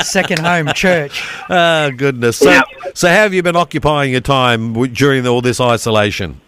[0.04, 1.24] Second home, church.
[1.48, 2.38] Oh, goodness.
[2.38, 2.62] So, Yeah.
[2.92, 6.40] so how have you been occupying your time during all this isolation?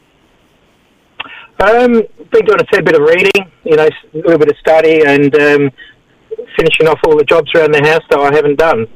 [1.60, 1.92] Um,
[2.32, 5.32] been doing a fair bit of reading, you know, a little bit of study, and
[5.36, 5.70] um,
[6.56, 8.88] finishing off all the jobs around the house that I haven't done.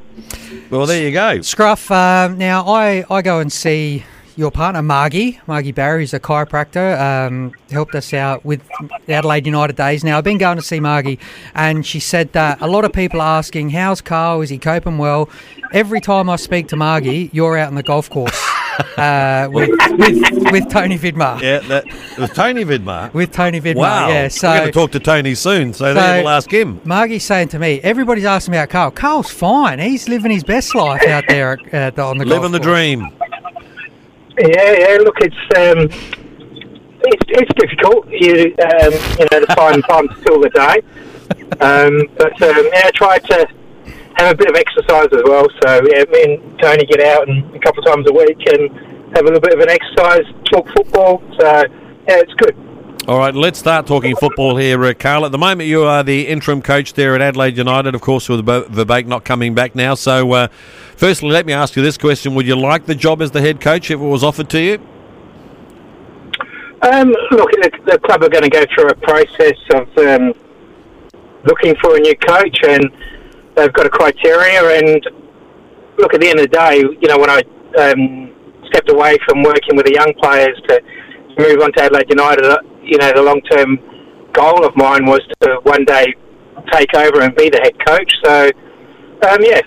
[0.73, 1.39] Well, there you go.
[1.43, 4.03] Scruff, um, now I, I go and see
[4.35, 5.39] your partner, Margie.
[5.45, 8.67] Margie Barry, who's a chiropractor, um, helped us out with
[9.05, 10.03] the Adelaide United days.
[10.03, 11.19] Now, I've been going to see Margie,
[11.53, 14.41] and she said that a lot of people are asking, How's Carl?
[14.41, 15.29] Is he coping well?
[15.73, 18.52] Every time I speak to Margie, you're out on the golf course
[18.97, 21.41] uh, with, with, with Tony Vidmar.
[21.41, 21.85] Yeah, that
[22.17, 23.13] was Tony Vidmar.
[23.13, 24.09] With Tony Vidmar, Wow.
[24.09, 24.27] yeah.
[24.27, 26.81] So, We're going to talk to Tony soon, so, then we'll ask him.
[26.85, 28.91] Margie's saying to me, everybody's asking about Carl.
[28.91, 29.79] Carl's fine.
[29.79, 32.67] He's living his best life out there at, uh, on the golf Living the course.
[32.75, 33.09] dream.
[34.37, 34.97] Yeah, yeah.
[35.01, 35.87] Look, it's um,
[37.05, 38.07] it's, it's difficult.
[38.09, 40.81] You um, you know to find time to fill the day.
[41.61, 43.47] Um, but um, yeah, I try to
[44.17, 45.47] have a bit of exercise as well.
[45.63, 48.69] So yeah, me and Tony get out and a couple of times a week and
[49.15, 51.21] have a little bit of an exercise, talk football.
[51.39, 52.55] So yeah, it's good.
[53.05, 55.25] All right, let's start talking football here, uh, Carl.
[55.25, 58.45] At the moment, you are the interim coach there at Adelaide United, of course, with
[58.45, 59.93] Ver- Verbeek not coming back now.
[59.93, 60.47] So, uh,
[60.95, 63.59] firstly, let me ask you this question: Would you like the job as the head
[63.59, 64.75] coach if it was offered to you?
[66.81, 70.33] Um, look, the, the club are going to go through a process of um,
[71.43, 72.89] looking for a new coach, and
[73.55, 74.79] they've got a criteria.
[74.79, 75.03] And
[75.97, 77.41] look, at the end of the day, you know, when I
[77.79, 78.33] um,
[78.67, 80.81] stepped away from working with the young players to
[81.37, 83.79] move on to Adelaide United, uh, you know, the long-term
[84.33, 86.13] goal of mine was to one day
[86.71, 88.11] take over and be the head coach.
[88.23, 88.45] So,
[89.29, 89.61] um, yeah,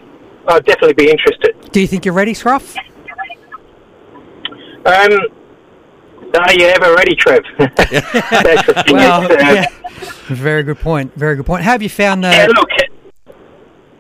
[0.48, 1.54] I'd definitely be interested.
[1.72, 2.76] Do you think you're ready, Scruff?
[4.86, 5.18] Um,
[6.38, 7.42] are you ever ready, Trev?
[8.88, 9.66] Well, uh, yeah.
[10.28, 11.14] Very good point.
[11.14, 11.62] Very good point.
[11.62, 12.28] How have you found the?
[12.28, 12.68] Yeah, look,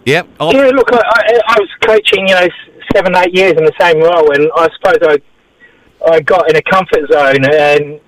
[0.06, 0.28] Yep.
[0.40, 0.88] I'll- yeah, look.
[0.92, 2.48] I, I, I was coaching, you know,
[2.94, 6.62] seven, eight years in the same role, and I suppose I, I got in a
[6.62, 8.00] comfort zone, and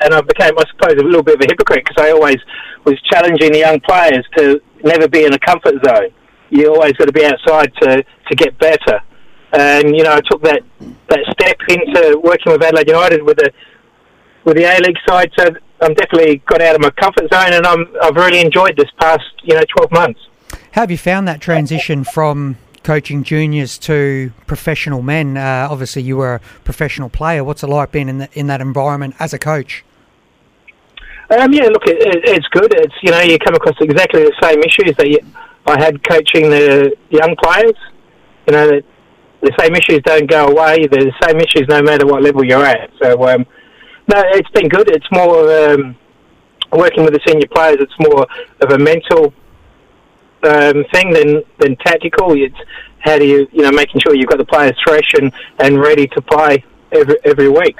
[0.00, 2.38] and I became, I suppose, a little bit of a hypocrite because I always
[2.84, 6.10] was challenging the young players to never be in a comfort zone.
[6.50, 9.00] You always got to be outside to to get better,
[9.52, 10.62] and you know, I took that
[11.08, 13.52] that step into working with Adelaide United with the
[14.44, 15.46] with the A League side, so
[15.80, 19.22] I'm definitely got out of my comfort zone, and I'm I've really enjoyed this past,
[19.44, 20.20] you know, 12 months.
[20.74, 25.36] How have you found that transition from coaching juniors to professional men?
[25.36, 27.44] Uh, obviously, you were a professional player.
[27.44, 29.84] What's it like being in, the, in that environment as a coach?
[31.30, 32.74] Um, yeah, look, it, it, it's good.
[32.74, 35.20] It's you know you come across exactly the same issues that you,
[35.64, 37.76] I had coaching the young players.
[38.48, 38.84] You know that
[39.42, 40.88] the same issues don't go away.
[40.88, 42.90] They're the same issues no matter what level you're at.
[43.00, 43.46] So um,
[44.12, 44.90] no, it's been good.
[44.90, 45.94] It's more um,
[46.72, 47.76] working with the senior players.
[47.78, 48.26] It's more
[48.60, 49.32] of a mental
[50.44, 52.32] um, thing than than tactical.
[52.32, 52.56] It's
[53.00, 56.06] how do you you know making sure you've got the players fresh and, and ready
[56.08, 57.76] to play every every week.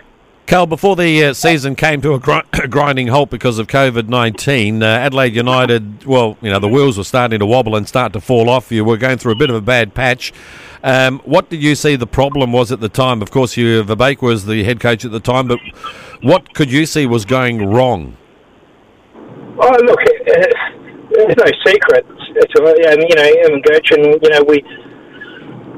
[0.46, 4.82] Carl, before the uh, season came to a gr- grinding halt because of COVID 19,
[4.82, 8.20] uh, Adelaide United, well, you know, the wheels were starting to wobble and start to
[8.20, 8.70] fall off.
[8.70, 10.34] You were going through a bit of a bad patch.
[10.82, 13.22] Um, what did you see the problem was at the time?
[13.22, 15.60] Of course, you Verbeek was the head coach at the time, but
[16.20, 18.14] what could you see was going wrong?
[19.58, 20.83] Oh, look, it,
[21.14, 22.04] there's no secret.
[22.36, 24.62] It's, um, you know, Evan Gertjan, you know, we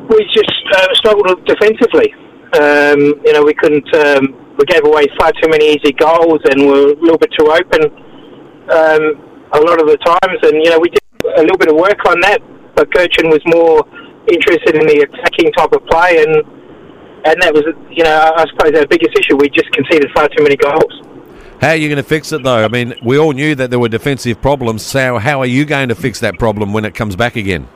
[0.09, 2.15] we just uh, struggled defensively.
[2.55, 3.87] Um, you know, we couldn't.
[3.95, 7.31] Um, we gave away far too many easy goals, and we were a little bit
[7.39, 7.93] too open
[8.73, 9.03] um,
[9.53, 10.39] a lot of the times.
[10.43, 11.03] And you know, we did
[11.37, 12.41] a little bit of work on that,
[12.75, 13.85] but Gertjan was more
[14.33, 16.41] interested in the attacking type of play, and
[17.27, 19.37] and that was, you know, I suppose our biggest issue.
[19.37, 20.95] We just conceded far too many goals.
[21.61, 22.65] How are you going to fix it, though?
[22.65, 24.83] I mean, we all knew that there were defensive problems.
[24.83, 27.67] So, how are you going to fix that problem when it comes back again?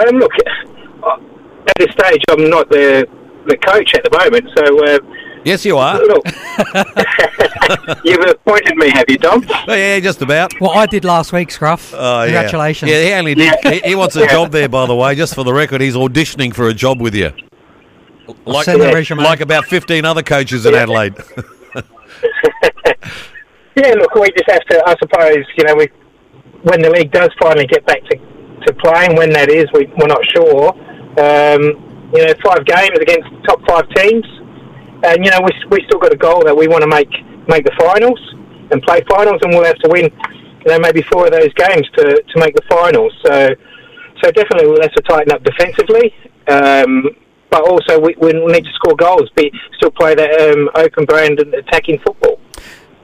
[0.00, 3.08] Um, look, at this stage, I'm not the
[3.46, 4.84] the coach at the moment, so.
[4.84, 4.98] Uh,
[5.44, 5.98] yes, you are.
[5.98, 6.24] Look,
[8.04, 9.44] you've appointed me, have you, Dom?
[9.68, 10.52] Oh, yeah, just about.
[10.60, 11.94] Well, I did last week, Scruff.
[11.96, 12.32] Oh, yeah.
[12.32, 12.90] Congratulations.
[12.90, 13.54] Yeah, he only did.
[13.64, 13.70] Yeah.
[13.70, 14.32] He, he wants a Yeah.
[14.32, 15.14] job there, by the way.
[15.14, 17.32] Just for the record, he's auditioning for a job with you.
[18.44, 19.22] Like, Send the resume.
[19.22, 20.80] like about 15 other coaches in Yeah.
[20.80, 21.14] Adelaide.
[23.76, 24.82] Yeah, look, we just have to.
[24.86, 25.88] I suppose you know, we
[26.62, 30.08] when the league does finally get back to, to playing, when that is, we, we're
[30.08, 30.72] not sure.
[31.20, 34.24] Um, you know, five games against top five teams,
[35.04, 37.12] and you know, we we still got a goal that we want to make
[37.48, 38.18] make the finals
[38.72, 40.08] and play finals, and we'll have to win.
[40.64, 43.12] You know, maybe four of those games to, to make the finals.
[43.24, 43.54] So,
[44.24, 46.12] so definitely we'll have to tighten up defensively.
[46.48, 47.14] Um,
[47.50, 51.40] but also we, we need to score goals, be still play that um, open brand
[51.40, 52.38] and attacking football.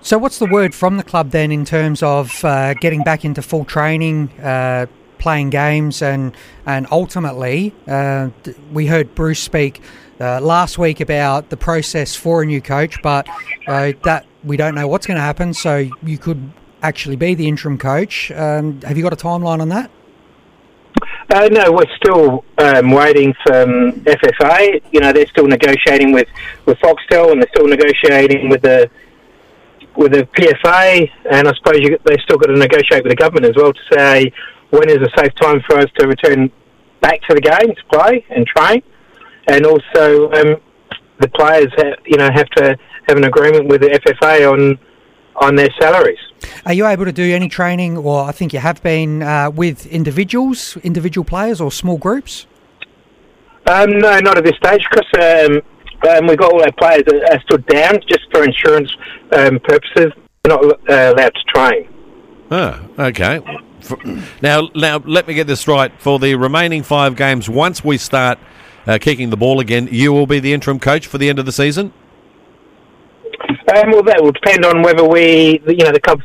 [0.05, 3.41] So, what's the word from the club then in terms of uh, getting back into
[3.41, 4.87] full training, uh,
[5.19, 6.35] playing games, and
[6.67, 8.31] and ultimately, uh,
[8.73, 9.81] we heard Bruce speak
[10.21, 13.29] uh, last week about the process for a new coach, but
[13.69, 15.55] uh, that we don't know what's going to happen.
[15.55, 16.53] So, you could
[16.83, 18.33] actually be the interim coach.
[18.33, 19.89] Um, have you got a timeline on that?
[21.33, 24.83] Uh, no, we're still um, waiting for um, FFA.
[24.93, 26.29] You know, they're still negotiating with,
[26.67, 28.91] with Foxtel, and they're still negotiating with the
[29.97, 31.11] with the PFA.
[31.31, 33.81] And I suppose you, they've still got to negotiate with the government as well to
[33.95, 34.31] say
[34.69, 36.53] when is a safe time for us to return
[37.01, 38.83] back to the game to play and train.
[39.49, 40.61] And also, um,
[41.19, 42.77] the players, ha- you know, have to
[43.09, 44.79] have an agreement with the FFA on
[45.37, 46.19] on their salaries.
[46.67, 49.87] Are you able to do any training, or I think you have been uh, with
[49.87, 52.47] individuals, individual players, or small groups?
[53.67, 55.63] Um, no, not at this stage, because um,
[56.11, 58.91] um, we've got all our players are, are stood down just for insurance
[59.33, 60.13] um, purposes.
[60.43, 61.89] They're not uh, allowed to train.
[62.51, 63.41] Oh, okay.
[63.81, 63.99] For,
[64.43, 65.93] now, now let me get this right.
[66.01, 68.39] For the remaining five games, once we start
[68.87, 71.47] uh, kicking the ball again, you will be the interim coach for the end of
[71.47, 71.93] the season.
[73.49, 76.21] Um, well, that will depend on whether we, you know, the club.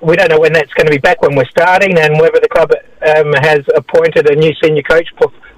[0.00, 2.48] We don't know when that's going to be back when we're starting, and whether the
[2.48, 5.08] club um, has appointed a new senior coach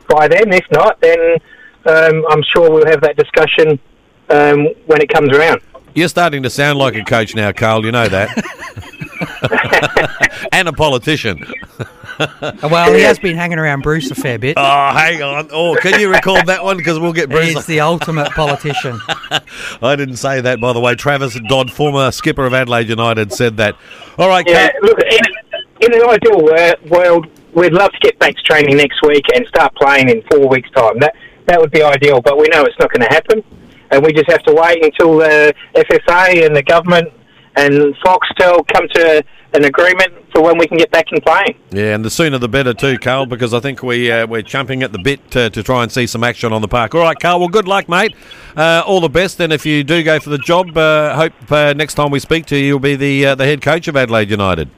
[0.09, 0.53] by then.
[0.53, 1.19] If not, then
[1.87, 3.79] um, I'm sure we'll have that discussion
[4.31, 5.61] um, when it comes around.
[5.95, 7.85] You're starting to sound like a coach now, Carl.
[7.85, 8.29] You know that.
[10.53, 11.45] and a politician.
[12.65, 14.55] Well, he has been hanging around Bruce a fair bit.
[14.59, 15.51] Oh, hang on.
[15.53, 16.77] Oh, can you record that one?
[16.77, 17.53] Because we'll get Bruce.
[17.55, 18.99] He's the ultimate politician.
[19.81, 20.97] I didn't say that, by the way.
[20.97, 23.77] Travis Dodd, former skipper of Adelaide United, said that.
[24.19, 24.83] All right, Yeah, Carl.
[24.83, 25.21] look, in,
[25.83, 29.47] in an ideal uh, world, we'd love to get back to training next week and
[29.47, 30.99] start playing in four weeks' time.
[30.99, 31.15] That
[31.47, 33.45] that would be ideal, but we know it's not going to happen,
[33.93, 37.13] and we just have to wait until the FFA and the government
[37.59, 41.59] and Foxtel come to an agreement for when we can get back in playing.
[41.71, 44.83] Yeah, and the sooner the better too, Carl, because I think we uh, we're jumping
[44.83, 46.95] at the bit uh, to try and see some action on the park.
[46.95, 47.41] All right, Carl.
[47.41, 48.15] Well, good luck, mate.
[48.57, 49.41] Uh, all the best.
[49.41, 52.47] And if you do go for the job, uh, hope uh, next time we speak
[52.47, 54.69] to you, you'll be the uh, the head coach of Adelaide United.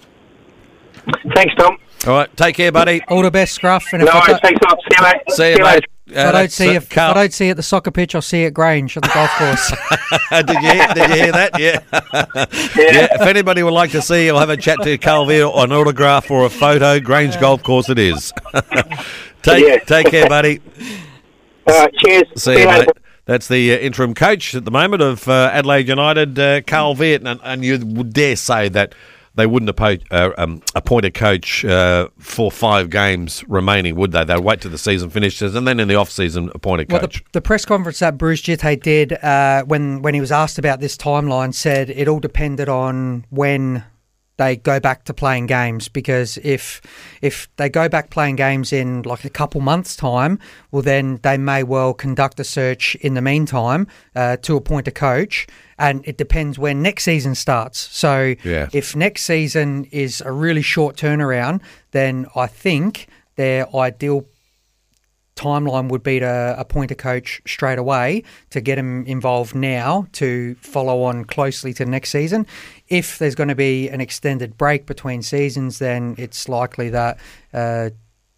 [1.34, 1.76] Thanks, Tom.
[2.06, 3.02] All right, take care, buddy.
[3.08, 3.84] All the best, Scruff.
[3.92, 4.70] And No, I, worries, don't- thanks a.
[4.70, 5.20] See you later.
[5.30, 5.84] See you, mate.
[6.10, 8.22] If I don't see you, if I don't see you at the soccer pitch, I'll
[8.22, 9.70] see you at Grange at the golf course.
[10.46, 11.58] did you hear, did you hear that?
[11.58, 11.80] Yeah.
[12.76, 13.14] yeah.
[13.14, 16.30] If anybody would like to see or have a chat to Carl Veart an autograph
[16.30, 18.32] or a photo, Grange Golf Course it is.
[19.42, 19.78] take Yeah.
[19.78, 20.60] take care, buddy.
[21.66, 22.24] All right, cheers.
[22.36, 22.88] See you, mate.
[23.26, 27.24] That's the uh, interim coach at the moment of uh, Adelaide United, uh, Carl Veart,
[27.24, 28.94] and, and you would dare say that
[29.40, 34.22] they wouldn't appoint, uh, um, appoint a coach uh, for five games remaining, would they?
[34.24, 37.00] They'd wait till the season finishes and then in the off season appoint a Well,
[37.00, 37.18] coach.
[37.24, 40.80] the, the press conference that Bruce Djite did uh, when when he was asked about
[40.80, 43.84] this timeline said it all depended on when
[44.40, 46.80] they go back to playing games because if
[47.20, 50.38] if they go back playing games in like a couple months time,
[50.70, 54.90] well then they may well conduct a search in the meantime uh, to appoint a
[54.90, 55.46] coach,
[55.78, 57.78] and it depends when next season starts.
[58.04, 58.68] So Yeah.
[58.72, 64.24] if next season is a really short turnaround, then I think their ideal
[65.40, 70.54] timeline would be to appoint a coach straight away to get him involved now to
[70.56, 72.46] follow on closely to next season.
[72.88, 77.18] If there's going to be an extended break between seasons, then it's likely that
[77.54, 77.90] uh,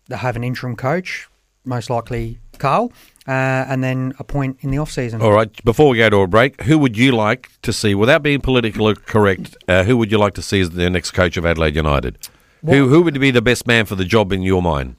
[0.08, 1.28] they have an interim coach,
[1.64, 2.92] most likely Carl,
[3.26, 3.30] uh,
[3.68, 5.20] and then appoint in the off season.
[5.22, 8.22] All right, before we go to a break, who would you like to see, without
[8.22, 11.44] being politically correct, uh, who would you like to see as the next coach of
[11.44, 12.18] Adelaide United?
[12.64, 14.94] Who, who would be the best man for the job in your mind?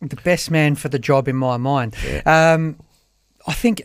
[0.00, 1.94] The best man for the job in my mind.
[2.24, 2.80] Um,
[3.46, 3.82] I think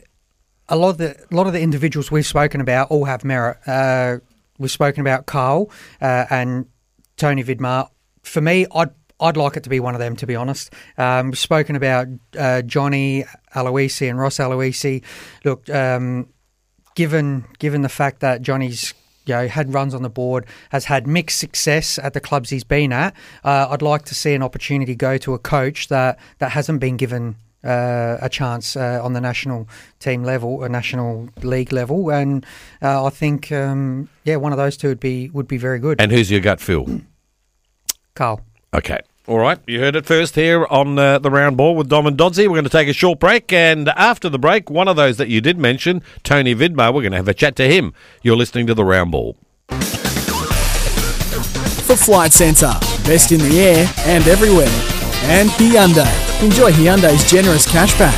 [0.69, 3.57] a lot of the a lot of the individuals we've spoken about all have merit.
[3.67, 4.17] Uh,
[4.57, 5.69] we've spoken about Carl
[6.01, 6.65] uh, and
[7.17, 7.89] Tony Vidmar.
[8.23, 10.15] For me, I'd I'd like it to be one of them.
[10.17, 15.03] To be honest, um, we've spoken about uh, Johnny Aloisi and Ross Aloisi.
[15.43, 16.29] Look, um,
[16.95, 18.93] given given the fact that Johnny's
[19.25, 22.63] you know had runs on the board, has had mixed success at the clubs he's
[22.63, 26.51] been at, uh, I'd like to see an opportunity go to a coach that that
[26.51, 27.35] hasn't been given.
[27.65, 32.45] Uh, a chance uh, on the national team level, a national league level, and
[32.81, 36.01] uh, I think, um, yeah, one of those two would be would be very good.
[36.01, 36.99] And who's your gut feel?
[38.15, 38.41] Carl,
[38.73, 38.99] Okay.
[39.25, 42.17] All right, you heard it first here on uh, the round ball with Dom and
[42.17, 42.39] Dodsey.
[42.39, 45.29] We're going to take a short break, and after the break, one of those that
[45.29, 47.93] you did mention, Tony Vidmar, we're going to have a chat to him.
[48.21, 49.37] You're listening to the round ball.
[51.87, 52.73] For Flight Centre,
[53.05, 54.67] best in the air and everywhere.
[55.31, 56.43] And Hyundai.
[56.43, 58.13] Enjoy Hyundai's generous cashback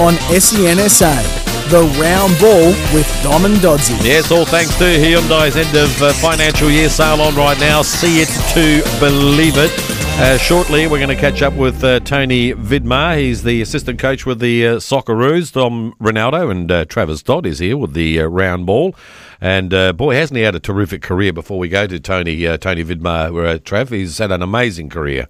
[0.00, 1.70] on SENSA.
[1.70, 3.96] The round ball with Dom and Dodsey.
[4.04, 7.82] Yes, all thanks to Hyundai's end of uh, financial year sale on right now.
[7.82, 9.99] See it to believe it.
[10.22, 13.16] Uh, shortly, we're going to catch up with uh, Tony Vidmar.
[13.16, 15.50] He's the assistant coach with the uh, Socceroos.
[15.50, 18.94] Tom Ronaldo and uh, Travis Dodd is here with the uh, round ball.
[19.40, 22.58] And uh, boy, hasn't he had a terrific career before we go to Tony uh,
[22.58, 23.88] Tony Vidmar, uh, Trav?
[23.88, 25.26] He's had an amazing career.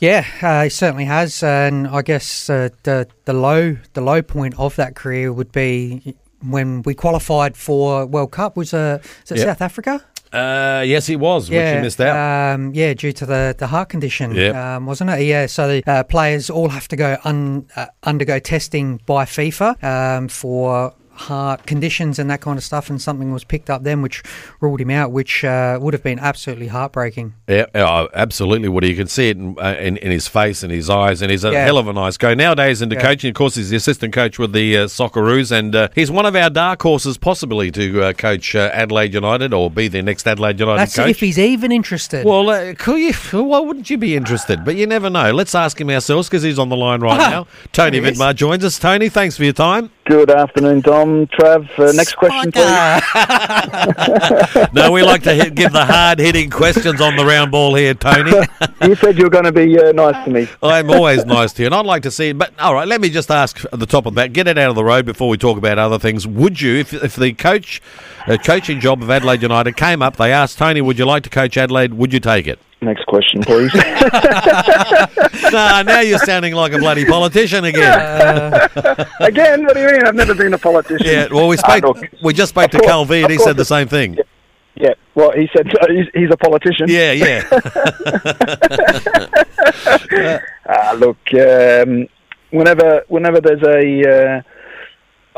[0.00, 4.58] Yeah, uh, he certainly has, and I guess uh, the the low the low point
[4.58, 8.54] of that career would be when we qualified for World Cup.
[8.54, 8.98] Was uh,
[9.30, 9.46] it Yep.
[9.46, 10.04] South Africa?
[10.32, 12.54] Uh, yes, it was, which you missed out.
[12.54, 14.54] Um, yeah, due to the, the heart condition, Yep.
[14.54, 15.22] um, wasn't it?
[15.22, 19.82] Yeah, so the uh, players all have to go un, uh, undergo testing by FIFA
[19.84, 24.02] um, for heart conditions and that kind of stuff, and something was picked up then
[24.02, 24.22] which
[24.60, 27.34] ruled him out, which uh, would have been absolutely heartbreaking.
[27.48, 28.68] Yeah, oh, absolutely.
[28.68, 31.30] Woody, you can see it in, uh, in, in his face and his eyes, and
[31.30, 31.64] he's a Yeah.
[31.64, 32.34] hell of a nice guy.
[32.34, 33.02] Nowadays, into Yeah.
[33.02, 36.26] coaching, of course, he's the assistant coach with the uh, Socceroos, and uh, he's one
[36.26, 40.26] of our dark horses, possibly to uh, coach uh, Adelaide United or be their next
[40.26, 41.08] Adelaide United That's coach.
[41.10, 42.24] if he's even interested.
[42.26, 44.64] well, uh, could you, why wouldn't you be interested?
[44.64, 45.32] But you never know.
[45.32, 47.46] Let's ask him ourselves because he's on the line right now.
[47.72, 48.18] Tony There he is.
[48.18, 48.78] Vidmar joins us.
[48.78, 49.90] Tony, thanks for your time.
[50.04, 51.26] Good afternoon, Dom.
[51.28, 52.66] Trav, uh, next question, please.
[54.72, 57.94] No, we like to hit, give the hard hitting questions on the round ball here,
[57.94, 58.32] Tony.
[58.82, 60.46] You said you were going to be uh, nice to me.
[60.62, 62.38] I'm always nice to you, and I'd like to see it.
[62.38, 64.68] But all right, let me just ask at the top of that, get it out
[64.68, 66.26] of the road before we talk about other things.
[66.26, 67.80] Would you, if, if the coach,
[68.26, 71.30] uh, coaching job of Adelaide United came up, they asked Tony, "Would you like to
[71.30, 72.58] coach Adelaide?" Would you take it?
[72.82, 73.72] Next question, please.
[75.52, 78.52] nah, now you're sounding like a bloody politician again.
[79.20, 80.04] Again, what do you mean?
[80.06, 81.06] I've never been a politician.
[81.06, 81.96] Yeah, well, we Ah, spoke.
[82.02, 84.18] look, we just spoke to course- Calvi, and he said the same thing.
[84.74, 86.86] yeah, well, he said uh, he's, he's a politician.
[86.88, 87.42] Yeah, yeah.
[90.68, 92.06] Ah, look, um,
[92.50, 94.42] whenever whenever there's a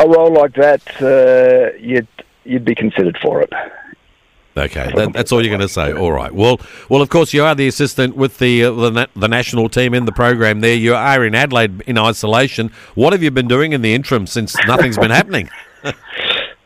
[0.01, 2.09] uh, a role like that, uh, you'd
[2.45, 3.53] you'd be considered for it.
[4.59, 5.93] Okay, that, that's all you're going to say.
[5.93, 6.33] All right.
[6.33, 9.95] Well, well, of course, you are the assistant with the uh, the, the national team
[9.95, 10.61] in the program.
[10.61, 12.71] There, you are in Adelaide in isolation.
[12.95, 15.49] What have you been doing in the interim since nothing's been happening?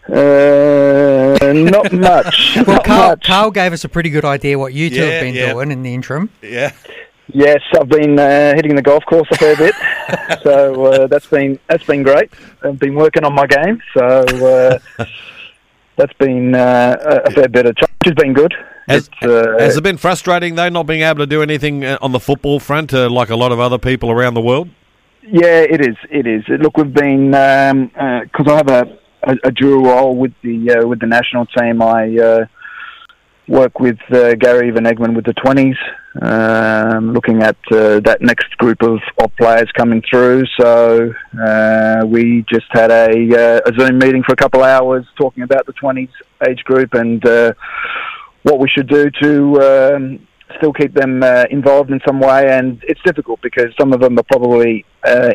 [0.08, 2.56] Uh, not much.
[2.66, 3.22] well, not Carl, much.
[3.24, 5.52] Carl gave us a pretty good idea what you two Yeah, have been yeah.
[5.52, 6.28] doing in the interim.
[6.42, 6.72] Yeah.
[7.28, 9.74] Yes, I've been uh, hitting the golf course a fair bit,
[10.42, 12.30] so uh, that's been that's been great.
[12.62, 14.78] I've been working on my game, so uh,
[15.96, 17.92] that's been uh, a fair bit of challenge.
[18.04, 18.52] Has been good.
[18.88, 21.98] Has, It's, uh, has it been frustrating though, not being able to do anything uh,
[22.00, 24.68] on the football front, uh, like a lot of other people around the world?
[25.22, 25.96] Yeah, it is.
[26.10, 26.42] It is.
[26.48, 30.98] Look, we've been because I have a, a, a dual role with the uh, with
[30.98, 31.80] the national team.
[31.80, 32.46] I uh,
[33.48, 35.76] work with uh, Gary Van Egmond with the twenties,
[36.20, 40.44] um, looking at uh, that next group of, of players coming through.
[40.60, 41.12] So
[41.44, 45.42] uh, we just had a, uh, a Zoom meeting for a couple of hours talking
[45.42, 46.10] about the twenties
[46.48, 47.52] age group and uh,
[48.44, 49.60] what we should do to.
[49.60, 50.28] Um,
[50.58, 54.18] still keep them uh, involved in some way, and it's difficult because some of them
[54.18, 54.84] are probably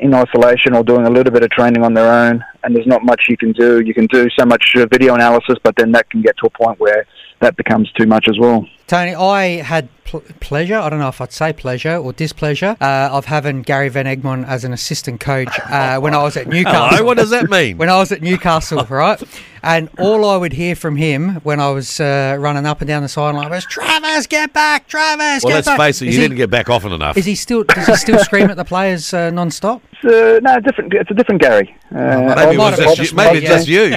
[0.02, 3.04] in isolation or doing a little bit of training on their own, and there's not
[3.04, 3.82] much you can do.
[3.84, 6.80] You can do so much video analysis, but then that can get to a point
[6.80, 7.08] where
[7.40, 8.68] that becomes too much as well.
[8.88, 13.10] Tony, I had pl- pleasure, I don't know if I'd say pleasure or displeasure, uh,
[13.12, 16.88] of having Gary Van Egmond as an assistant coach uh, when I was at Newcastle.
[16.96, 17.78] Hello, what does that mean?
[17.78, 19.22] when I was at Newcastle, right?
[19.62, 23.04] And all I would hear from him when I was uh, running up and down
[23.04, 25.78] the sideline was, Travis, get back, Travis, well, get let's back.
[25.80, 27.18] face it, Is you he- didn't get back often enough.
[27.18, 27.64] Is he still?
[27.66, 29.82] Does he still scream at the players uh, non-stop?
[29.92, 30.94] It's, uh, no, different.
[30.94, 31.76] It's a different Gary.
[31.94, 33.96] Uh, maybe it was just, just you, maybe been- just you.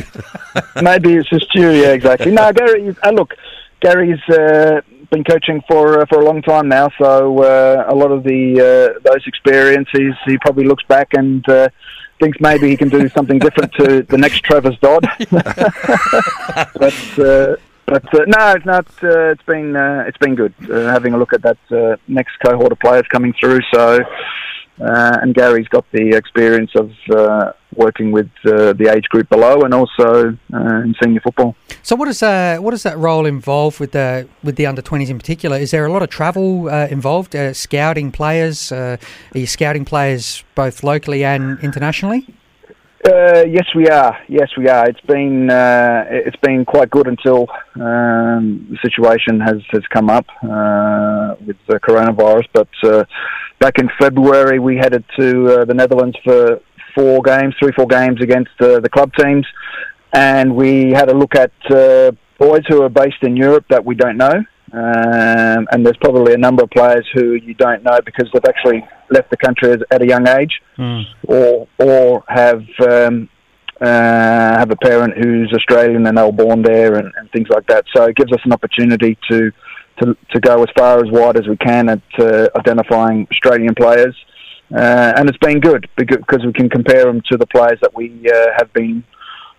[0.82, 1.70] Maybe it's just you.
[1.70, 2.32] Yeah, exactly.
[2.32, 2.92] No, Gary.
[3.04, 3.34] Uh, look,
[3.80, 8.12] Gary's uh, been coaching for uh, for a long time now, so uh, a lot
[8.12, 11.46] of the uh, those experiences, he probably looks back and.
[11.48, 11.68] Uh,
[12.20, 17.56] Thinks maybe he can do something different to the next Travis Dodd, but uh,
[17.90, 18.86] but uh, no, it's not.
[19.02, 22.36] Uh, it's been uh, it's been good uh, having a look at that uh, next
[22.44, 23.60] cohort of players coming through.
[23.72, 24.00] So,
[24.80, 29.62] uh, and Gary's got the experience of uh, working with uh, the age group below,
[29.62, 31.54] and also uh, in senior football.
[31.82, 35.10] So what does uh, what does that role involve with the with the under twenties
[35.10, 35.56] in particular?
[35.56, 37.34] Is there a lot of travel uh, involved?
[37.34, 38.72] Uh, scouting players?
[38.72, 38.96] Uh,
[39.34, 42.26] are you scouting players both locally and internationally?
[43.02, 44.18] Uh, yes, we are.
[44.28, 44.86] Yes, we are.
[44.86, 50.26] It's been uh, it's been quite good until um, the situation has, has come up
[50.42, 52.46] uh, with the coronavirus.
[52.52, 53.04] But uh,
[53.58, 56.60] back in February, we headed to uh, the Netherlands for
[56.94, 59.46] four games, three four games against uh, the club teams,
[60.12, 63.94] and we had a look at uh, boys who are based in Europe that we
[63.94, 64.42] don't know.
[64.72, 68.86] Um, and there's probably a number of players who you don't know because they've actually
[69.10, 70.60] left the country at- a young age
[71.26, 73.28] or or have um,
[73.80, 73.86] uh,
[74.58, 77.84] have a parent who's Australian and they were born there and, and things like that.
[77.96, 79.50] So it gives us an opportunity to
[80.00, 84.14] to, to go as far as wide as we can at uh, identifying Australian players,
[84.74, 88.28] uh, and it's been good because we can compare them to the players that we
[88.30, 89.02] uh, have been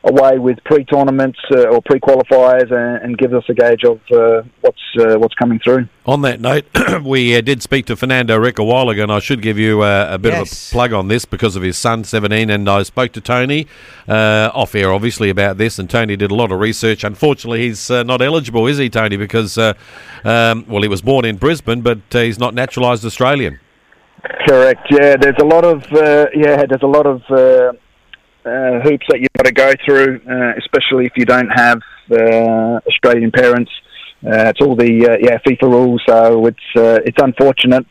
[0.03, 4.81] away with pre-tournaments uh, or pre-qualifiers and, and gives us a gauge of uh, what's
[4.99, 5.87] uh, what's coming through.
[6.07, 6.65] On that note,
[7.03, 9.81] we uh, did speak to Fernando Rech a while ago, and I should give you
[9.81, 10.69] uh, a bit Yes.
[10.69, 12.49] of a plug on this because of his son, 17.
[12.49, 13.67] And I spoke to Tony
[14.07, 15.77] uh, off air, obviously, about this.
[15.77, 17.03] And Tony did a lot of research.
[17.03, 19.17] Unfortunately, he's uh, not eligible, is he, Tony?
[19.17, 19.73] Because, uh,
[20.23, 23.59] um, well, he was born in Brisbane, but uh, he's not naturalised Australian.
[24.23, 24.87] Correct.
[24.91, 27.73] Yeah, there's a lot of uh, yeah, there's a lot of uh,
[28.45, 31.79] uh, hoops that you've got to go through, uh, especially if you don't have
[32.11, 33.71] uh, Australian parents.
[34.23, 34.91] Uh, it's all the
[35.21, 37.85] yeah FIFA rules, so it's it's unfortunate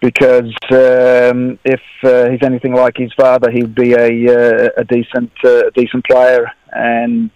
[0.00, 5.32] because um, if he's anything like his father, he'd be a a decent
[5.74, 7.30] decent player, and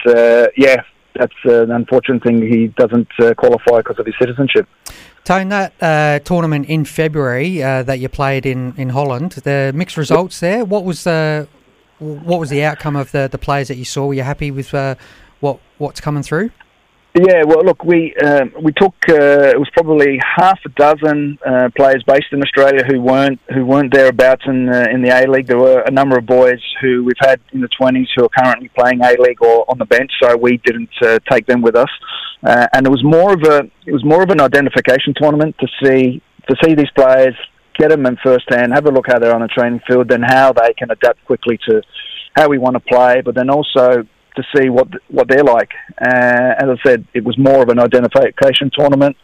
[0.57, 0.83] yeah.
[1.15, 2.41] That's uh, an unfortunate thing.
[2.41, 4.69] He doesn't uh, qualify because of his citizenship.
[5.25, 9.97] Tone, that uh, tournament in February uh, that you played in, in Holland, the mixed
[9.97, 10.65] results there.
[10.65, 11.47] What was the
[11.99, 14.07] what was the outcome of the, the players that you saw?
[14.07, 14.95] Were you happy with uh,
[15.41, 16.51] what what's coming through?
[17.13, 21.69] Yeah, well, look, we um, we took uh, it was probably half a dozen uh,
[21.77, 25.49] players based in Australia who weren't who weren't thereabouts in uh, in the A League.
[25.49, 28.69] There were a number of boys who we've had in the twenties who are currently
[28.79, 31.91] playing A League or on the bench, so we didn't uh, take them with us.
[32.45, 35.67] Uh, and it was more of a it was more of an identification tournament to
[35.83, 37.35] see to see these players
[37.77, 40.23] get them in first hand, have a look how they're on the training field, then
[40.23, 41.83] how they can adapt quickly to
[42.37, 44.07] how we want to play, but then also
[44.41, 45.73] to see what what they're like.
[46.01, 49.17] Uh, as I said, it was more of an identification tournament.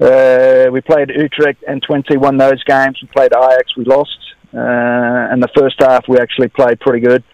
[0.00, 2.98] Uh, we played Utrecht and 20 won those games.
[3.00, 4.18] We played Ajax, we lost.
[4.52, 7.24] Uh, and the first half we actually played pretty good.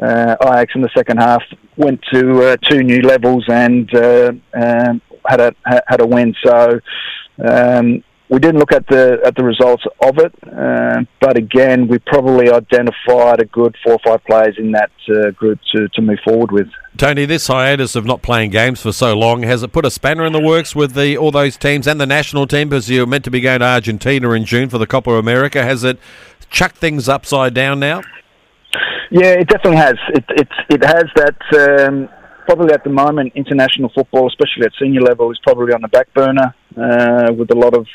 [0.00, 1.42] Uh, Ajax in the second half
[1.76, 5.54] went to uh, two new levels and uh, um, had a
[5.86, 6.34] had a win.
[6.44, 6.80] So
[7.44, 11.98] um, we didn't look at the at the results of it, uh, but again, we
[12.00, 16.18] probably identified a good four or five players in that uh, group to, to move
[16.24, 16.66] forward with.
[16.96, 20.24] Tony, this hiatus of not playing games for so long, has it put a spanner
[20.24, 23.24] in the works with the all those teams and the national team because you're meant
[23.24, 25.62] to be going to Argentina in June for the Copa America?
[25.62, 25.98] Has it
[26.50, 28.02] chucked things upside down now?
[29.10, 29.94] Yeah, it definitely has.
[30.08, 31.86] It it it has that.
[31.86, 32.08] Um,
[32.46, 36.12] probably at the moment, international football, especially at senior level, is probably on the back
[36.14, 37.86] burner uh, with a lot of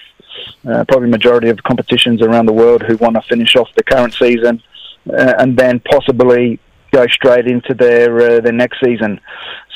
[0.67, 4.13] uh, probably majority of competitions around the world who want to finish off the current
[4.13, 4.61] season
[5.09, 6.59] uh, and then possibly
[6.91, 9.19] go straight into their uh, their next season.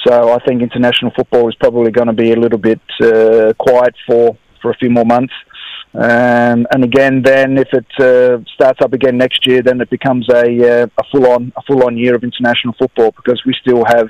[0.06, 3.96] So I think international football is probably going to be a little bit uh, quiet
[4.06, 5.34] for, for a few more months.
[5.96, 10.28] Um, and again, then if it uh, starts up again next year, then it becomes
[10.30, 13.84] a, uh, a full on a full on year of international football because we still
[13.86, 14.10] have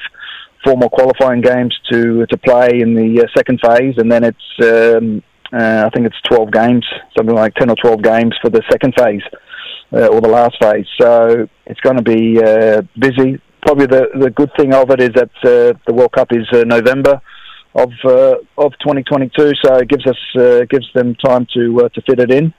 [0.64, 4.50] four more qualifying games to to play in the uh, second phase, and then it's
[4.64, 5.22] um,
[5.56, 6.86] uh, I think it's twelve games,
[7.18, 9.22] something like ten or twelve games for the second phase
[9.94, 10.88] uh, or the last phase.
[11.00, 13.42] So it's going to be uh, busy.
[13.62, 16.64] Probably the the good thing of it is that uh, the World Cup is uh,
[16.66, 17.22] November
[17.74, 22.32] of uh, of 2022, so it gives us gives them time to to fit it
[22.32, 22.54] in.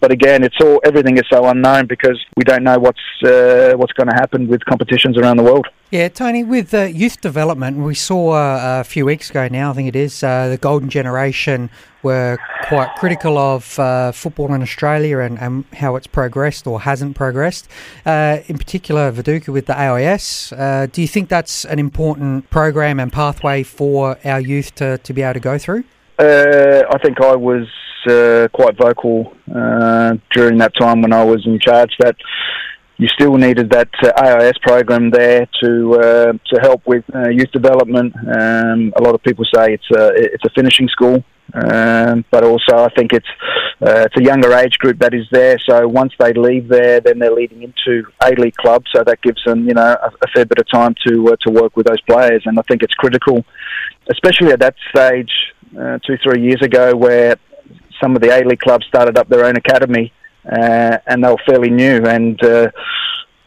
[0.00, 4.08] But again, it's all everything is so unknown because we don't know what's what's going
[4.08, 5.66] to happen with competitions around the world.
[5.90, 9.74] Yeah, Tony, with uh, youth development, we saw uh, a few weeks ago now, I
[9.74, 11.68] think it is, uh, the Golden Generation
[12.02, 12.38] were
[12.68, 17.68] quite critical of uh, football in Australia and, and how it's progressed or hasn't progressed.
[18.06, 20.52] Uh, in particular, Viduka with the AIS.
[20.52, 25.12] Uh, do you think that's an important program and pathway for our youth to, to
[25.12, 25.84] be able to go through?
[26.18, 27.66] Uh, I think I was
[28.06, 32.16] uh, quite vocal uh, during that time when I was in charge that
[33.00, 37.50] you still needed that uh, AIS program there to uh, to help with uh, youth
[37.50, 38.14] development.
[38.16, 41.24] Um, a lot of people say it's a it's a finishing school,
[41.54, 43.26] um, but also I think it's
[43.80, 45.58] uh, it's a younger age group that is there.
[45.68, 48.86] So once they leave there, then they're leading into A League clubs.
[48.94, 51.52] So that gives them you know a, a fair bit of time to uh, to
[51.52, 53.44] work with those players, and I think it's critical,
[54.10, 55.32] especially at that stage
[55.78, 57.36] uh, two three years ago where
[58.02, 60.12] some of the A League clubs started up their own academy
[60.44, 62.04] uh, and they were fairly new.
[62.04, 62.70] And uh,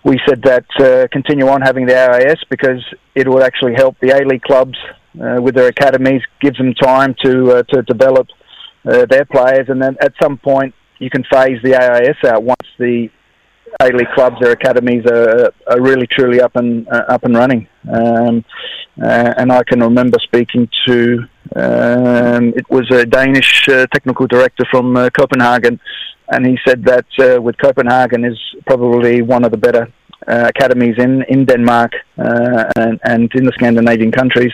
[0.03, 2.83] we said that uh, continue on having the AIS because
[3.15, 4.77] it would actually help the A League clubs
[5.13, 8.27] with their academies, gives them time to uh, to develop
[8.85, 12.67] uh, their players, and then at some point you can phase the AIS out once
[12.79, 13.09] the
[13.81, 17.67] League clubs, their academies are, are really truly up and uh, up and running.
[17.91, 18.45] Um,
[19.01, 21.23] uh, and I can remember speaking to
[21.55, 25.79] um, it was a Danish uh, technical director from uh, Copenhagen,
[26.29, 29.91] and he said that uh, with Copenhagen is probably one of the better
[30.27, 34.53] uh, academies in in Denmark uh, and, and in the Scandinavian countries.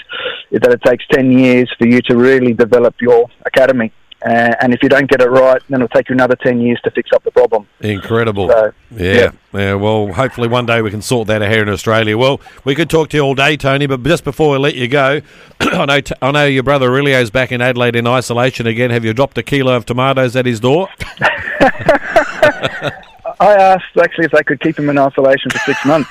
[0.52, 3.92] That it takes ten years for you to really develop your academy.
[4.22, 6.78] Uh, and if you don't get it right, then it'll take you another 10 years
[6.84, 7.66] to fix up the problem.
[7.80, 8.50] Incredible.
[8.50, 9.14] So, yeah.
[9.14, 9.32] yeah.
[9.54, 9.74] yeah.
[9.76, 12.18] Well, hopefully one day we can sort that out here in Australia.
[12.18, 14.90] Well, we could talk to you all day, Tony, but just before we let you
[14.90, 15.22] go,
[15.62, 18.92] I know t- I know your brother Aurelio's back in Adelaide in isolation again.
[18.92, 20.90] Have you dropped a kilo of tomatoes at his door?
[23.40, 26.10] I asked actually if they could keep him in isolation for six months.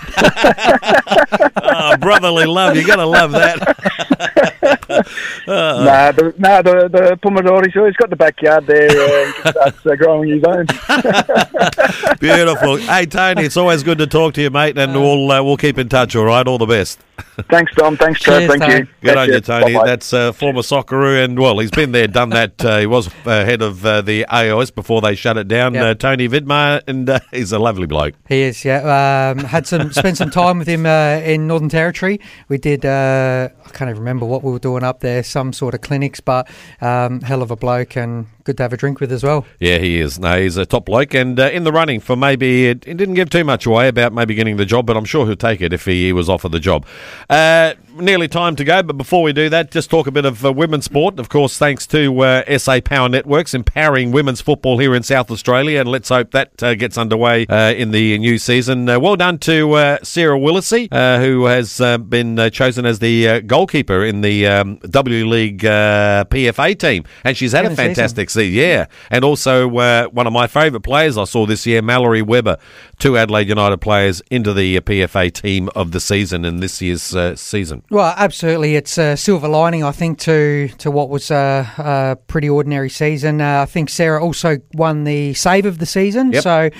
[1.56, 2.74] oh, brotherly love.
[2.76, 4.44] you got to love that.
[5.46, 8.90] nah, the, nah, the, the Pomodori, he's got the backyard there.
[8.90, 10.66] Uh, he can uh, growing his own.
[12.20, 12.76] Beautiful.
[12.78, 15.78] Hey, Tony, it's always good to talk to you, mate, and we'll, uh, we'll keep
[15.78, 16.46] in touch, all right?
[16.46, 17.00] All the best.
[17.50, 17.96] Thanks, Tom.
[17.96, 18.48] Thanks, Trev.
[18.48, 18.74] Thank Tony.
[18.74, 18.88] you.
[19.00, 19.74] Good Catch on you, Tony.
[19.74, 19.86] Bye-bye.
[19.86, 22.64] That's uh, former Socceroo, and well, he's been there, done that.
[22.64, 25.74] Uh, he was uh, head of uh, the AIS before they shut it down.
[25.74, 25.84] Yep.
[25.84, 28.14] Uh, Tony Vidmar, and uh, he's a lovely bloke.
[28.28, 29.32] He is, yeah.
[29.32, 32.20] Um, had some spent some time with him uh, in Northern Territory.
[32.48, 32.84] We did.
[32.84, 35.22] Uh, I can't even remember what we were doing up there.
[35.22, 36.48] Some sort of clinics, but
[36.80, 39.44] um, hell of a bloke and good to have a drink with as well.
[39.60, 40.18] Yeah, he is.
[40.18, 43.14] No, he's a top bloke, and uh, in the running for maybe it, it didn't
[43.14, 45.74] give too much away about maybe getting the job, but I'm sure he'll take it
[45.74, 46.86] if he, he was offered the job.
[47.28, 50.46] Uh, nearly time to go, but before we do that, just talk a bit of
[50.46, 51.18] uh, women's sport.
[51.18, 55.80] Of course, thanks to uh, SA Power Networks empowering women's football here in South Australia,
[55.80, 58.86] and let's hope that uh, gets underway uh, in the new season.
[58.86, 60.88] Well done to Sarah Willacy,
[61.20, 61.78] who has
[62.08, 67.52] been chosen as the goalkeeper in the um, W League uh, PFA team, and she's
[67.52, 68.54] had a fantastic season.
[68.54, 72.56] Yeah, and also uh, one of my favourite players I saw this year, Mallory Weber,
[72.98, 77.14] two Adelaide United players into the uh, PFA team of the season in this year's
[77.14, 77.82] uh, season.
[77.90, 82.48] Well, absolutely, it's a silver lining, I think, to to what was a, a pretty
[82.48, 83.40] ordinary season.
[83.40, 86.42] Uh, I think Sarah also won the save of the season, Yep.
[86.42, 86.70] so.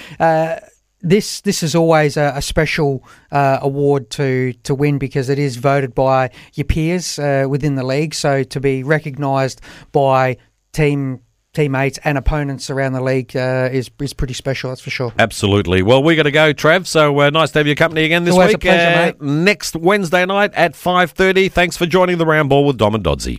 [1.01, 5.57] This this is always a, a special uh, award to to win because it is
[5.57, 8.15] voted by your peers uh, within the league.
[8.15, 9.61] So to be recognised
[9.93, 10.39] by
[10.73, 11.21] team
[11.55, 14.71] teammates and opponents around the league uh, is is pretty special.
[14.71, 15.13] That's for sure.
[15.19, 15.83] Absolutely.
[15.83, 16.87] Well, we got to go, Trav.
[16.87, 18.63] So uh, nice to have your company again this Always a week.
[18.63, 21.49] pleasure, Uh, Next Wednesday night at five thirty.
[21.49, 23.37] Thanks for joining the round ball with Dom and Dodsey.